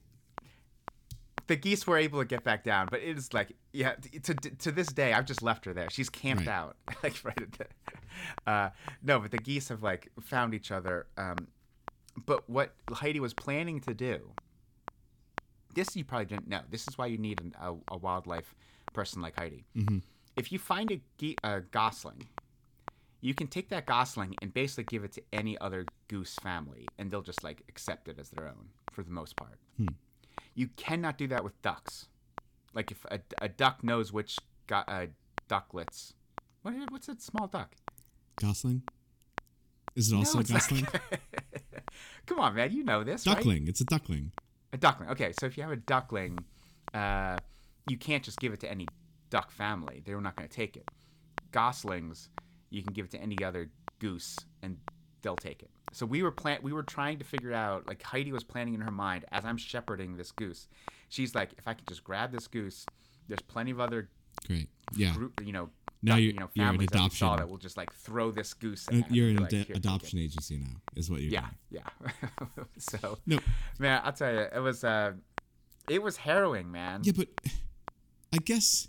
[1.50, 3.94] the geese were able to get back down, but it is like yeah.
[4.22, 5.90] To to this day, I've just left her there.
[5.90, 6.52] She's camped Right.
[6.52, 7.66] out like right at the.
[8.50, 8.70] Uh,
[9.02, 11.06] no, but the geese have like found each other.
[11.18, 11.48] Um,
[12.26, 14.30] but what Heidi was planning to do.
[15.74, 16.60] This you probably didn't know.
[16.70, 18.54] This is why you need an, a, a wildlife
[18.92, 19.64] person like Heidi.
[19.76, 20.02] Mhm.
[20.36, 22.26] If you find a, ge- a gosling,
[23.20, 27.10] you can take that gosling and basically give it to any other goose family, and
[27.10, 29.58] they'll just like accept it as their own for the most part.
[30.54, 32.06] You cannot do that with ducks.
[32.74, 35.06] Like if a, a duck knows which go, uh,
[35.48, 36.12] ducklets.
[36.62, 37.74] What, what's a small duck?
[38.40, 38.82] Gosling.
[39.96, 40.86] Is it also No, not- Gosling?
[42.26, 43.36] Come on, man, you know this, right?
[43.36, 43.66] duckling.
[43.66, 44.32] It's a duckling.
[44.72, 45.10] A duckling.
[45.10, 46.38] Okay, so if you have a duckling,
[46.94, 47.36] uh,
[47.88, 48.86] you can't just give it to any
[49.30, 50.02] duck family.
[50.04, 50.88] They're not going to take it.
[51.50, 52.28] Goslings,
[52.70, 54.76] you can give it to any other goose and
[55.22, 55.70] they'll take it.
[55.92, 58.80] So we were plan- we were trying to figure out like Heidi was planning in
[58.80, 60.68] her mind as I'm shepherding this goose.
[61.08, 62.86] She's like, if I could just grab this goose,
[63.28, 64.08] there's plenty of other
[64.46, 64.68] Great.
[64.94, 65.12] Yeah.
[65.14, 65.70] group, you know,
[66.02, 68.54] Now you're- you know, you're an families that adoption- that will just like throw this
[68.54, 68.88] goose.
[68.88, 71.82] Uh, You're an like, ad- "Here, adoption agency now, is what you're Yeah, doing.
[72.50, 72.64] yeah.
[72.78, 73.38] so No.
[73.78, 75.12] man, I'll tell you, it was uh,
[75.88, 77.00] it was harrowing, man.
[77.04, 77.28] Yeah, but
[78.32, 78.86] I guess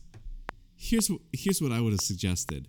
[0.75, 2.67] here's what here's what I would have suggested.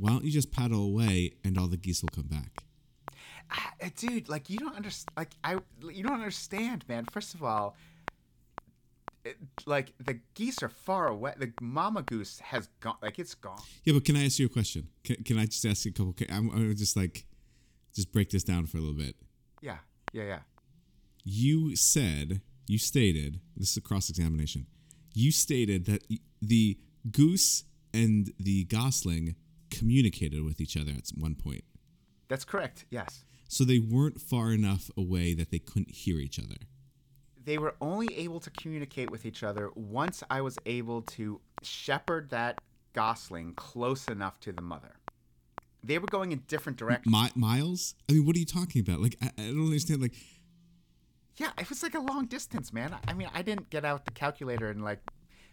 [0.00, 2.64] Why don't you just paddle away and all the geese will come back?
[3.52, 5.54] Ah, dude like you don't understand like i
[5.90, 7.74] you don't understand man first of all
[9.24, 9.36] it,
[9.66, 13.94] like the geese are far away the mama goose has gone like it's gone Yeah,
[13.94, 14.88] but can I ask you a question?
[15.04, 16.14] Can, can I just ask you a couple?
[16.30, 17.26] I'm, I'm just like
[17.94, 19.16] just break this down for a little bit.
[19.60, 19.78] yeah
[20.12, 20.38] yeah yeah
[21.24, 24.66] You said you stated this is a cross examination.
[25.12, 26.06] You stated that
[26.40, 26.78] the
[27.10, 29.34] goose and the gosling
[29.70, 31.64] communicated with each other at one point.
[32.28, 36.56] that's correct yes So they weren't far enough away that they couldn't hear each other.
[37.42, 42.30] they were only able to communicate with each other once i was able to shepherd
[42.30, 42.60] that
[42.92, 44.94] gosling close enough to the mother
[45.82, 47.94] they were going in different directions Mi- miles?
[48.08, 49.00] I mean, what are you talking about?
[49.00, 50.02] Like, I, I don't understand.
[50.02, 50.12] Like,
[51.36, 52.94] Yeah, it was like a long distance, man.
[53.08, 55.00] I mean, I didn't get out the calculator and like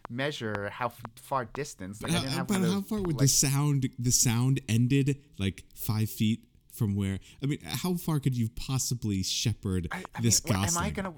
[0.10, 2.02] measure how f- far distance.
[2.02, 3.90] Like, I didn't how, have but one how those, far would like, the sound?
[4.00, 6.42] The sound ended like five feet
[6.72, 7.20] from where?
[7.42, 10.78] I mean, how far could you possibly shepherd I, I this mean, gosling?
[10.78, 11.14] am I gonna?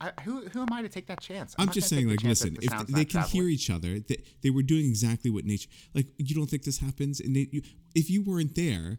[0.00, 1.54] I, who who am I to take that chance?
[1.58, 4.50] I'm not just saying, like, listen, the if they can hear each other, they, they
[4.50, 5.68] were doing exactly what nature.
[5.94, 7.20] Like, you don't think this happens?
[7.20, 7.62] And they, you,
[7.94, 8.98] if you weren't there,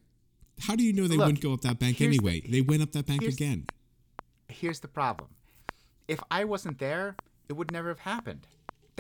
[0.62, 2.42] how do you know they Look, wouldn't go up that bank here's the- anyway?
[2.50, 3.66] they went up that bank here's- again.
[4.48, 5.30] Here's the problem:
[6.08, 7.16] if I wasn't there,
[7.50, 8.48] it would never have happened.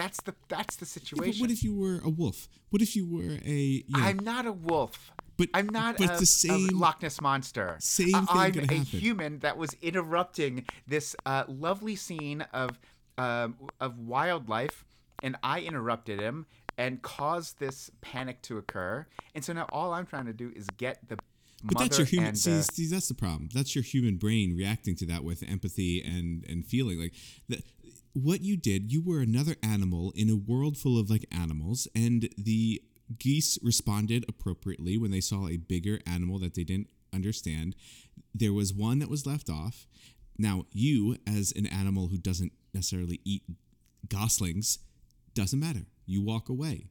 [0.01, 1.41] That's the that's the Yeah, but situation.
[1.41, 2.47] what if you were a wolf?
[2.71, 3.59] What if you were a?
[3.87, 5.11] You know, I'm not a wolf.
[5.37, 7.77] But- I'm not but a, the same- a Loch Ness monster.
[7.79, 8.83] Same thing I'm a happen.
[8.83, 12.79] human that was interrupting this uh, lovely scene of
[13.17, 14.85] um, of wildlife,
[15.21, 16.45] and I interrupted him
[16.77, 19.05] and caused this panic to occur.
[19.35, 21.17] And so now all I'm trying to do is get the
[21.63, 22.35] But that's your human.
[22.35, 23.49] see, uh, see, that's the problem.
[23.53, 26.97] That's your human brain reacting to that with empathy and and feeling.
[26.99, 27.13] Like
[27.49, 27.61] the,
[28.13, 32.29] what you did, you were another animal in a world full of like animals, and
[32.37, 32.81] the
[33.17, 37.75] geese responded appropriately when they saw a bigger animal that they didn't understand.
[38.33, 39.85] There was one that was left off.
[40.37, 43.43] Now, you, as an animal who doesn't necessarily eat
[44.07, 44.79] goslings,
[45.33, 45.85] doesn't matter.
[46.05, 46.87] You walk away.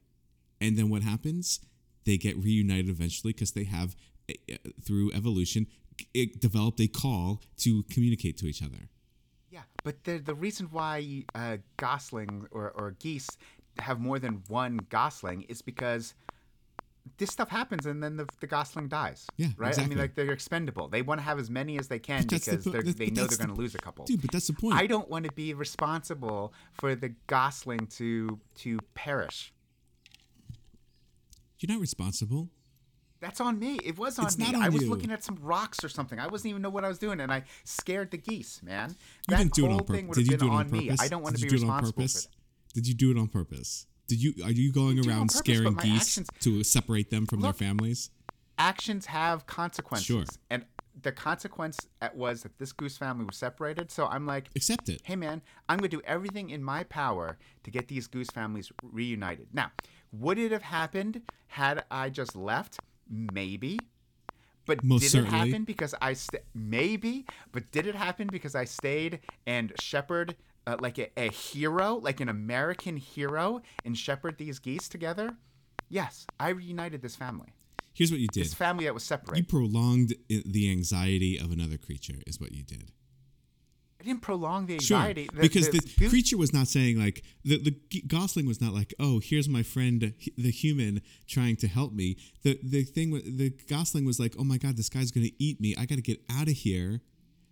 [0.59, 1.59] And then what happens?
[2.05, 3.95] They get reunited eventually because they have,
[4.29, 5.67] eh, eh, through evolution,
[6.13, 8.89] it developed a call to communicate to each other.
[9.83, 13.29] But the the reason why uh, gosling or, or geese
[13.79, 16.13] have more than one gosling is because
[17.17, 19.25] this stuff happens and then the, the gosling dies.
[19.37, 19.77] Yeah, right.
[19.77, 20.87] I mean, like they're expendable.
[20.87, 23.37] They want to have as many as they can the because they're, they know they're
[23.37, 24.05] going to lose a couple.
[24.05, 24.75] Dude, but that's the point.
[24.75, 29.53] I don't want to be responsible for the gosling to to perish.
[31.59, 32.49] You're not responsible.
[33.21, 33.79] That's on me.
[33.83, 34.51] It was on It's me.
[34.51, 34.89] not I on was you.
[34.89, 36.19] looking at some rocks or something.
[36.19, 38.89] I wasn't even know what I was doing, and I scared the geese, man.
[38.89, 38.95] You
[39.29, 40.17] that didn't do it whole on thing purpose.
[40.17, 40.85] would Did have you been do it on on me.
[40.87, 41.01] purpose?
[41.01, 42.25] I don't want Did to you be do it on responsible for purpose?
[42.25, 42.73] that.
[42.73, 43.85] Did you do it on purpose?
[44.07, 47.57] Did you are you going around purpose, scaring geese actions- to separate them from Look,
[47.57, 48.09] their families?
[48.57, 50.05] actions have consequences.
[50.07, 50.23] Sure.
[50.49, 50.65] And
[51.01, 53.89] the consequence at- was that this goose family was separated.
[53.91, 55.01] So I'm like, Accept it.
[55.05, 58.71] hey man, I'm going to do everything in my power to get these goose families
[58.83, 59.47] reunited.
[59.53, 59.71] Now,
[60.11, 62.79] would it have happened had I just left?
[63.11, 63.79] Maybe.
[64.65, 65.37] But Most did certainly.
[65.37, 67.25] it happen because I st- maybe?
[67.51, 72.19] But did it happen because I stayed and shepherd uh, like a, a hero, like
[72.21, 75.35] an American hero, and shepherd these geese together?
[75.89, 77.49] Yes, I reunited this family.
[77.93, 78.45] Here's what you did.
[78.45, 79.03] This family that was
[79.35, 82.91] You prolonged the anxiety of another creature, is what you did.
[84.01, 85.29] I didn't prolong the Sure, anxiety.
[85.33, 88.93] The- because the, goose- creature was not saying like the the Gosling was not like,
[88.99, 92.17] oh, here's my friend, the human, trying to help me.
[92.43, 95.75] The the thing the Gosling was like, oh my god, this guy's gonna eat me.
[95.77, 97.01] I got to get out of here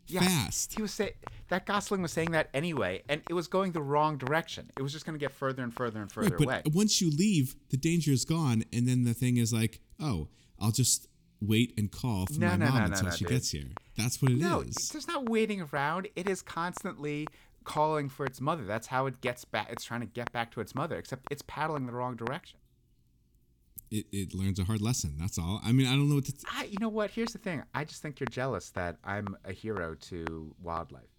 [0.08, 0.74] Yeah, fast.
[0.74, 1.14] He was say
[1.50, 4.72] that Gosling was saying that anyway, and it was going the wrong direction.
[4.78, 6.62] It was just going to get further and further and further Right, but away.
[6.74, 10.30] once you leave, the danger is gone, and then the thing is like, oh,
[10.60, 11.08] I'll just
[11.42, 13.34] wait and call for No, my no, mom no, no, until no, she dude.
[13.34, 13.70] gets here.
[13.98, 14.42] That's what it is.
[14.42, 16.08] no, there's not waiting around.
[16.16, 17.28] It is constantly
[17.64, 18.66] calling for its mother.
[18.66, 19.68] That's how it gets back.
[19.72, 22.60] It's trying to get back to its mother, except it's paddling the wrong direction.
[23.92, 25.16] It, it learns a hard lesson.
[25.20, 25.62] That's all.
[25.64, 26.34] I mean, I don't know what to.
[26.52, 27.12] I, you know what?
[27.12, 27.64] Here's the thing.
[27.74, 31.10] I just think you're jealous that I'm a hero to wildlife.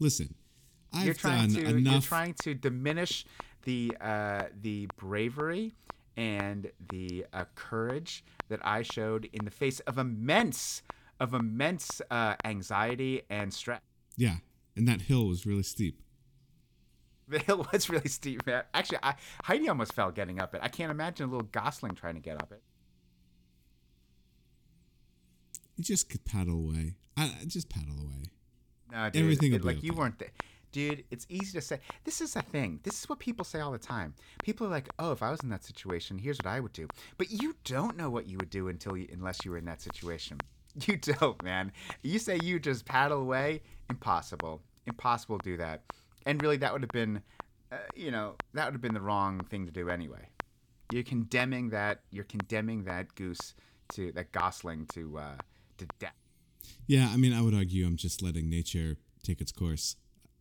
[0.00, 0.34] Listen,
[0.92, 3.24] I've you're trying done to you're trying to diminish
[3.62, 5.74] the uh, the bravery
[6.16, 10.82] and the uh, courage that I showed in the face of immense
[11.20, 13.80] of immense uh, anxiety and stress.
[14.16, 14.36] yeah,
[14.76, 16.00] and that hill was really steep.
[17.28, 18.64] The hill was really steep, man.
[18.74, 20.60] Actually, I, Heidi almost fell getting up it.
[20.62, 22.62] I can't imagine a little Gosling trying to get up it.
[25.76, 26.94] You just could paddle away.
[27.16, 28.30] I, I- just paddle away.
[28.90, 30.30] No, dude, Everything it- be like you weren't there.
[30.72, 31.78] Dude, it's easy to say.
[32.04, 32.80] This is a thing.
[32.82, 34.14] This is what people say all the time.
[34.42, 36.88] People are like, "Oh, if I was in that situation, here's what I would do."
[37.18, 39.82] But you don't know what you would do until you, unless you were in that
[39.82, 40.38] situation.
[40.86, 41.70] You don't, man.
[42.02, 43.60] You say you just paddle away.
[43.90, 44.62] Impossible.
[44.86, 45.82] Impossible to do that.
[46.24, 47.20] And really, that would have been,
[47.70, 50.30] uh, you know, that would have been the wrong thing to do anyway.
[50.90, 52.00] You're condemning that.
[52.10, 53.52] You're condemning that goose
[53.92, 55.36] to that gosling to uh,
[55.76, 56.14] to death.
[56.86, 59.96] Yeah, I mean, I would argue I'm just letting nature take its course,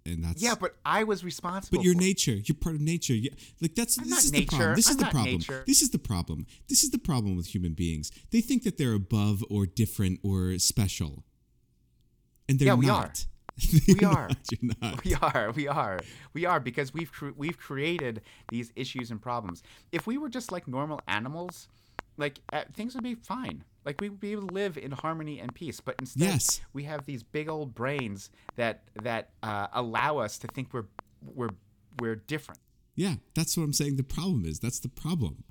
[0.05, 1.77] and that's Yeah, but I was responsible.
[1.77, 1.97] But it.
[1.97, 2.33] nature.
[2.33, 3.13] You're part of nature.
[3.13, 3.31] Yeah,
[3.61, 4.61] like that's I'm this is the problem.
[4.67, 4.75] nature.
[4.75, 5.33] This is I'm the not problem.
[5.33, 5.63] nature.
[5.67, 6.45] This is the problem.
[6.69, 8.11] This is the problem with human beings.
[8.31, 11.23] They think that they're above or different or special,
[12.49, 13.25] and they're Yeah, we not.
[13.87, 14.27] We are.
[14.29, 14.37] not.
[14.51, 15.03] You're not.
[15.05, 15.99] We are, we are,
[16.33, 19.61] we are, because we've cre- we've created these issues and problems.
[19.91, 21.67] If we were just like normal animals,
[22.17, 23.63] like uh, things would be fine.
[23.86, 25.79] Like we would be able to live in harmony and peace.
[25.79, 26.61] But instead, Yes.
[26.73, 30.86] we have these big old brains that that uh, allow us to think we're
[31.23, 31.49] we're
[31.99, 32.59] we're different.
[32.95, 33.95] Yeah, that's what I'm saying.
[33.95, 35.43] The problem is that's the problem.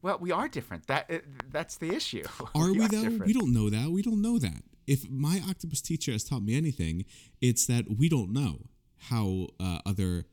[0.00, 0.88] Well, we are different.
[0.88, 1.18] That uh,
[1.50, 2.24] that's the issue.
[2.56, 3.02] Are we, though?
[3.02, 3.26] different.
[3.26, 3.90] We don't know that.
[3.90, 4.64] We don't know that.
[4.86, 7.04] If my octopus teacher has taught me anything,
[7.40, 8.62] it's that we don't know
[8.98, 10.24] how uh, other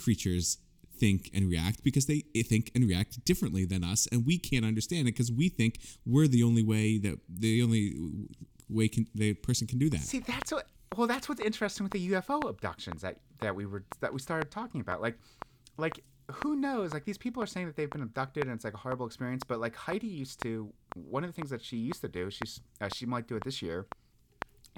[0.00, 0.56] creatures
[0.98, 5.02] think and react because they think and react differently than us, and we can't understand
[5.02, 7.94] it because we think we're the only way that the only
[8.68, 10.00] way can the person can do that.
[10.00, 10.68] See, that's what.
[10.96, 14.50] Well, that's what's interesting with the UFO abductions that that we were that we started
[14.50, 15.02] talking about.
[15.02, 15.18] Like,
[15.76, 16.92] like who knows?
[16.94, 19.42] Like these people are saying that they've been abducted and it's like a horrible experience.
[19.46, 22.60] But like Heidi used to, one of the things that she used to do, she's
[22.80, 23.86] uh, she might do it this year,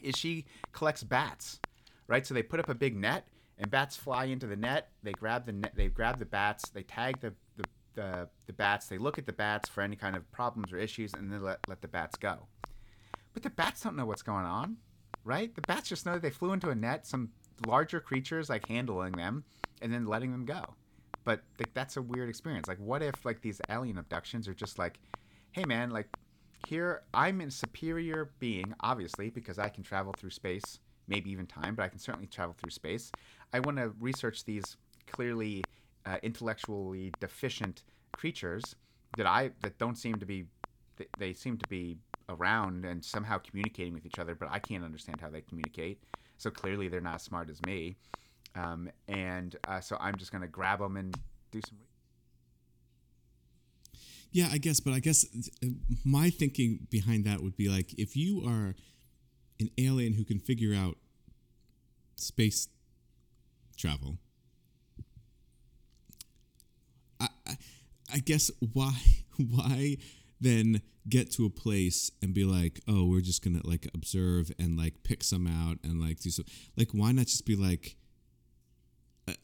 [0.03, 1.61] is she collects bats,
[2.09, 2.27] right?
[2.27, 3.29] So they put up a big net
[3.59, 4.91] and bats fly into the net.
[5.03, 5.73] They grab the net.
[5.75, 6.69] They grab the bats.
[6.69, 8.89] They tag the the, the, the bats.
[8.89, 11.61] They look at the bats for any kind of problems or issues, and then let
[11.69, 12.49] let the bats go.
[13.33, 14.79] But the bats don't know what's going on,
[15.25, 15.55] right?
[15.55, 17.31] The bats just know that they flew into a net, some
[17.67, 19.45] larger creatures like handling them,
[19.83, 20.75] and then letting them go.
[21.25, 22.69] But like, that's a weird experience.
[22.69, 25.01] Like, what if like these alien abductions are just like,
[25.51, 26.09] hey man, like
[26.67, 31.75] here I'm a superior being, obviously because I can travel through space, maybe even time,
[31.75, 33.13] but I can certainly travel through space.
[33.53, 34.77] I want to research these
[35.07, 35.65] clearly
[36.05, 37.83] uh, intellectually deficient
[38.13, 38.77] creatures
[39.17, 40.47] that I that don't seem to be
[41.19, 41.99] they, seem to be
[42.29, 46.03] around and somehow communicating with each other, but I can't understand how they communicate.
[46.39, 47.97] So clearly they're not as smart as me.
[48.55, 51.15] Um, and uh, so I'm just gonna grab them and
[51.51, 51.79] do some.
[54.33, 55.25] Yeah, I guess, but I guess
[55.63, 55.69] uh,
[56.05, 58.75] my thinking behind that would be like if you are
[59.61, 60.97] an alien who can figure out
[62.17, 62.69] space
[63.77, 64.19] travel,
[67.21, 67.57] I, I,
[68.15, 68.95] I guess why
[69.37, 69.97] why
[70.41, 74.77] then get to a place and be like, oh, we're just gonna like observe and
[74.77, 76.43] like pick some out and like do so
[76.77, 77.97] like why not just be like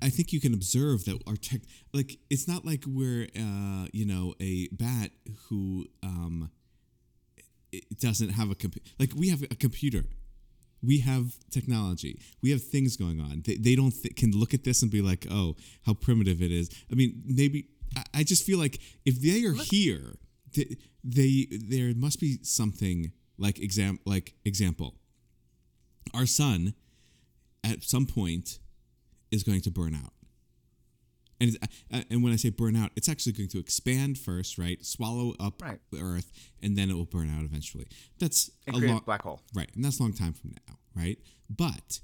[0.00, 4.04] I- think you can observe that our tech, like, it's not like we're, uh, you
[4.04, 5.10] know, a bat
[5.48, 6.50] who um,
[7.72, 8.88] it doesn't have a computer.
[8.98, 10.04] Like, we have a computer,
[10.82, 13.42] we have technology, we have things going on.
[13.46, 15.56] They, they don't th- can look at this and be like, oh,
[15.86, 16.70] how primitive it is.
[16.90, 20.16] I mean, maybe I, I just feel like if they are here,
[20.54, 24.94] they, they there must be something like exam like example.
[26.14, 26.74] Our sun,
[27.64, 28.58] at some point
[29.30, 30.12] is going to burn out.
[31.42, 31.58] And,
[31.92, 34.84] uh, and when I say burn out, it's actually going to expand first, right?
[34.84, 35.80] Swallow up Right.
[35.90, 36.30] the Earth,
[36.62, 37.86] and then it will burn out eventually.
[38.20, 39.40] That's And a create a long black hole.
[39.52, 39.68] right?
[39.74, 41.18] And that's a long time from now, right?
[41.50, 41.98] But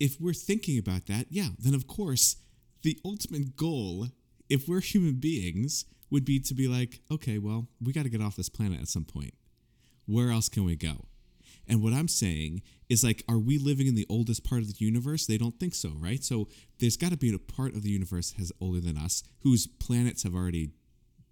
[0.00, 2.36] if we're thinking about that, yeah, then of course
[2.82, 4.08] the ultimate goal,
[4.48, 8.20] if we're human beings, would be to be like, okay, well, we got to get
[8.20, 9.32] off this planet at some point.
[10.06, 11.06] Where else can we go?
[11.68, 14.84] And what I'm saying is like, are we living in the oldest part of the
[14.84, 15.26] universe?
[15.26, 16.22] They don't think so, right?
[16.22, 16.48] So
[16.78, 20.24] there's got to be a part of the universe has older than us, whose planets
[20.24, 20.70] have already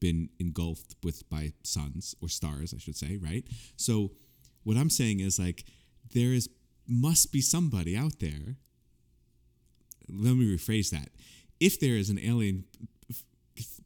[0.01, 3.45] been engulfed with by suns or stars, I should say, right?
[3.77, 4.13] So
[4.65, 5.65] what I'm saying is like,
[6.15, 6.49] there is
[6.87, 8.57] must be somebody out there.
[10.09, 11.11] Let me rephrase that.
[11.61, 12.65] If there is an alien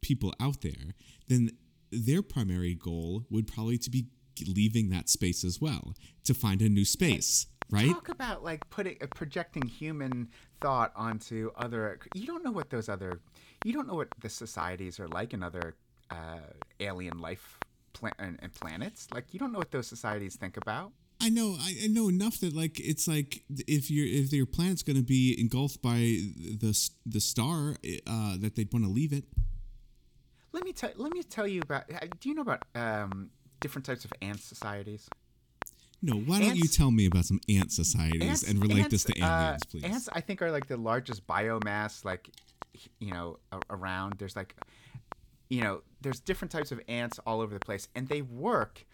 [0.00, 0.94] people out there,
[1.28, 1.50] then
[1.90, 4.06] their primary goal would probably to be
[4.46, 7.46] leaving that space as well to find a new space.
[7.70, 7.90] right?
[7.90, 10.28] Talk about like putting uh, projecting human
[10.60, 11.98] thought onto other.
[12.14, 13.20] You don't know what those other.
[13.64, 15.74] You don't know what the societies are like in other
[16.10, 16.40] uh,
[16.80, 17.58] alien life
[17.94, 19.08] pla- and, and planets.
[19.12, 20.92] Like you don't know what those societies think about.
[21.22, 24.96] I know, I, know enough that like it's like if your if your planet's going
[24.96, 25.96] to be engulfed by
[26.60, 27.76] the the star,
[28.06, 29.24] uh, that they'd want to leave it.
[30.52, 30.90] Let me tell.
[30.96, 31.84] Let me tell you about.
[31.92, 33.30] uh, Do you know about um,
[33.64, 35.08] different types of ant societies?
[36.02, 39.18] No, why don't you tell me about some ant societies Ants- and relate this to
[39.18, 39.84] aliens, uh, please?
[39.84, 42.28] Ants, I think, are like the largest biomass, like
[43.00, 43.38] you know,
[43.70, 44.16] around.
[44.18, 44.54] There's like,
[45.48, 48.84] you know, there's different types of ants all over the place, and they work.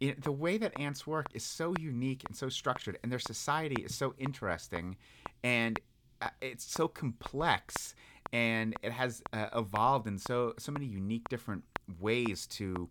[0.00, 3.20] You know, the way that ants work is so unique and so structured, and their
[3.20, 4.96] society is so interesting,
[5.44, 5.78] and
[6.20, 7.94] uh, it's so complex,
[8.32, 11.62] and it has uh, evolved in so so many unique different
[12.00, 12.88] ways to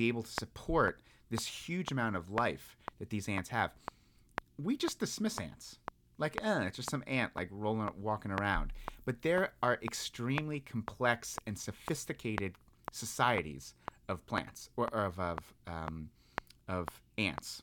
[0.00, 3.70] be able to support this huge amount of life that these ants have.
[4.56, 5.78] We just dismiss ants.
[6.16, 8.72] Like eh, it's just some ant like rolling walking around.
[9.04, 12.54] But there are extremely complex and sophisticated
[12.92, 13.74] societies
[14.08, 16.08] of plants or, or of of, um,
[16.66, 16.88] of
[17.18, 17.62] ants.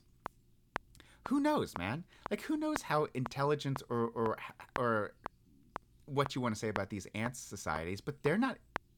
[1.28, 2.04] Who knows man?
[2.30, 4.36] Like who knows how intelligent or or
[4.78, 5.12] or
[6.06, 8.56] what you want to say about these ants societies but they're not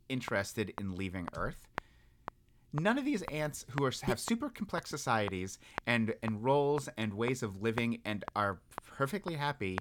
[0.09, 1.67] interested in leaving earth
[2.73, 7.43] none of these ants who are have super complex societies and and roles and ways
[7.43, 9.79] of living and are perfectly happy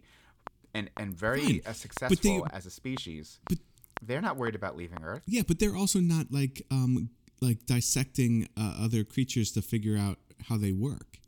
[0.74, 3.58] and and very uh, successful they- as a species but-
[4.02, 7.10] they're not worried about leaving earth yeah, but they're also not like um
[7.42, 10.18] like dissecting uh, other creatures to figure out
[10.48, 11.19] how they work.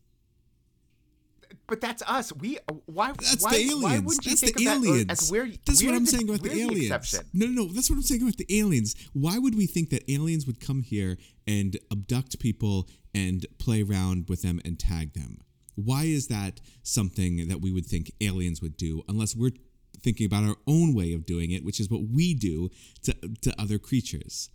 [1.67, 3.83] But that's us we why That's why, the aliens.
[3.83, 5.05] why wouldn't you that's think the of aliens.
[5.07, 6.91] that as we're that's we're what I'm the- saying about the aliens.
[6.91, 7.29] exception.
[7.33, 7.73] no, no, no.
[7.73, 8.95] That's what I'm saying about the aliens.
[9.13, 14.27] Why would we think that aliens would come here and abduct people and play around
[14.29, 15.39] with them and tag them?
[15.75, 19.51] Why is that something that we would think aliens would do unless we're
[20.01, 22.69] thinking about our own way of doing it, which is what we do
[23.03, 24.49] to, to other creatures?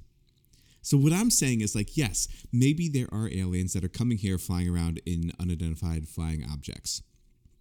[0.86, 4.38] So what I'm saying is like, yes, maybe there are aliens that are coming here
[4.38, 7.02] flying around in unidentified flying objects.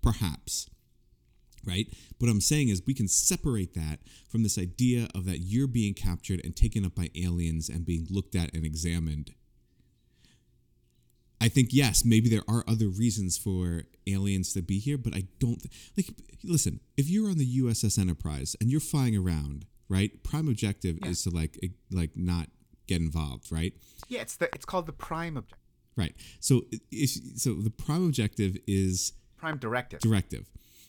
[0.03, 0.69] Perhaps.
[1.65, 1.87] Right?
[2.19, 3.97] What I'm saying is we can separate that
[4.29, 8.05] from this idea of that you're being captured and taken up by aliens and being
[8.11, 9.31] looked at and examined.
[11.41, 15.23] I think yes, maybe there are other reasons for aliens to be here, but I
[15.39, 16.15] don't th- like.
[16.43, 20.23] Listen, if you're on the USS Enterprise and you're flying around, right?
[20.23, 21.57] Prime objective is to like
[21.91, 22.49] like not
[22.87, 23.73] get involved, right?
[24.07, 25.59] yeah it's the it's called the prime objective
[25.97, 26.13] Right.
[26.41, 27.09] So if
[27.39, 30.45] so, the prime objective is prime directive directive,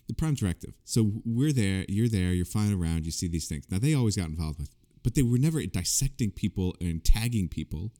[0.09, 0.75] the prime directive.
[0.85, 3.67] So we're there, you're there, you're flying around, you see these things.
[3.71, 4.71] Now they always got involved with,
[5.05, 7.93] but they were never dissecting people and tagging people.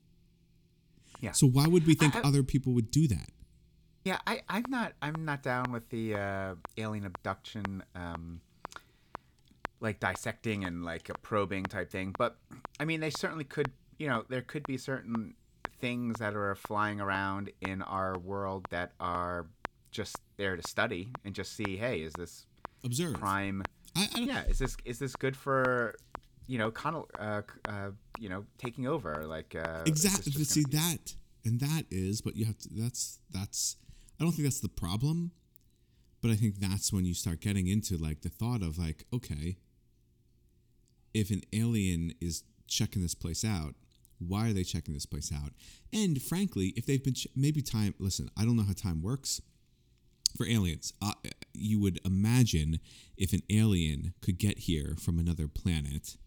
[1.21, 1.31] Yeah.
[1.31, 3.29] So why would we think I- other people would do that?
[4.03, 8.41] Yeah, I, I'm not I'm not down with the uh, alien abduction, um,
[9.79, 12.13] like dissecting and like a probing type thing.
[12.17, 12.37] But
[12.79, 13.71] I mean, they certainly could.
[13.97, 15.33] You know, there could be certain
[15.79, 19.47] things that are flying around in our world that are
[19.91, 21.77] just there to study and just see.
[21.77, 22.45] Hey, is this
[22.83, 23.15] Observe.
[23.15, 23.63] prime?
[23.95, 25.95] I, I Yeah, is this is this good for?
[26.49, 27.89] You know, con- uh, uh,
[28.19, 30.31] you know, taking over like uh, exactly.
[30.31, 32.69] just See be- that, and that is, but you have to.
[32.71, 33.75] That's that's.
[34.19, 35.31] I don't think that's the problem,
[36.21, 39.57] but I think that's when you start getting into like the thought of like, okay,
[41.13, 43.75] if an alien is checking this place out,
[44.19, 45.51] why are they checking this place out?
[45.93, 47.93] And frankly, if they've been maybe time.
[47.99, 49.41] Listen, I don't know how time works
[50.35, 50.93] for aliens.
[51.01, 51.13] Uh,
[51.53, 52.79] you would imagine
[53.17, 56.17] if an alien could get here from another planet,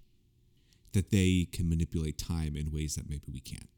[0.92, 3.68] that they can manipulate time in ways that maybe we can't.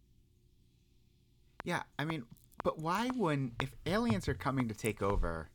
[1.65, 2.25] Yeah, I mean,
[2.65, 5.51] but why wouldn't if aliens are coming to take over?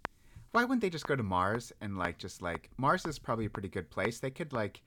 [0.51, 3.49] Why wouldn't they just go to Mars and like just like Mars is probably a
[3.49, 4.19] pretty good place.
[4.19, 4.81] They could like,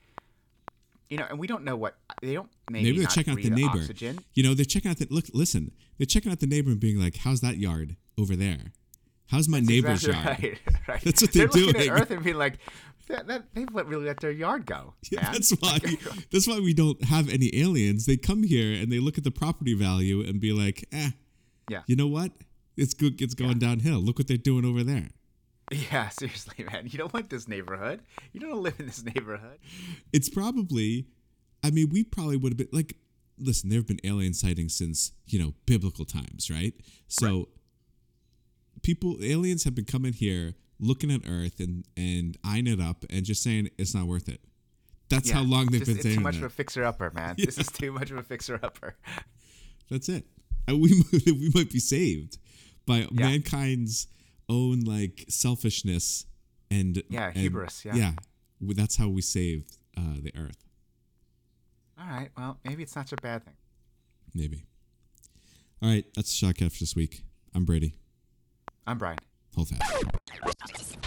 [1.11, 3.51] you know, and we don't know what they don't maybe, Maybe, they're checking out the
[3.51, 3.79] neighbor.
[3.81, 4.21] Oxygen.
[4.35, 5.27] You know, they're checking out the look.
[5.35, 8.73] Listen, they're checking out the neighbor and being like, "How's that yard over there?
[9.27, 11.01] How's my neighbor's Exactly yard?" Right, right.
[11.05, 11.89] That's what they're looking doing.
[11.89, 12.59] at Earth and being like,
[13.09, 14.95] that, that, they've let, really let their yard go.
[15.11, 15.79] Yeah, that's why.
[16.33, 18.07] That's why we don't have any aliens.
[18.07, 21.11] They come here and they look at the property value and be like, "Eh,
[21.69, 21.83] Yeah.
[21.87, 22.31] you know what?
[22.77, 23.21] It's good.
[23.21, 23.99] It's going downhill.
[23.99, 25.09] Look what they're doing over there."
[25.71, 26.87] Yeah, seriously, man.
[26.91, 28.03] You don't want this neighborhood.
[28.33, 29.59] You don't live in this neighborhood.
[30.13, 31.07] It's probably.
[31.63, 32.97] I mean, we probably would have been like.
[33.39, 36.75] Listen, there have been alien sightings since you know biblical times, right?
[37.09, 37.49] So,
[38.83, 43.25] people, aliens have been coming here, looking at Earth and and eyeing it up, and
[43.25, 44.41] just saying it's not worth it.
[45.09, 46.45] That's Yeah, how long they've just- been it's saying too much that.
[46.45, 47.35] of a fixer upper, man.
[47.39, 48.97] This is too much of a fixer upper.
[49.91, 50.25] That's it.
[50.69, 52.39] And we we might be saved
[52.87, 54.07] by mankind's
[54.51, 56.27] own like selfishness
[56.71, 57.95] and Yeah, and- hubris, yeah.
[57.95, 58.13] yeah.
[58.61, 60.59] That's how we saved uh, the Earth.
[61.99, 62.29] All right.
[62.37, 63.55] Well, maybe it's not such a bad thing.
[64.35, 64.67] Maybe.
[65.83, 67.23] All right, that's the Shodcast for this week.
[67.55, 67.95] I'm Brady.
[68.87, 69.17] I'm Brien.
[69.55, 70.99] Hold fast.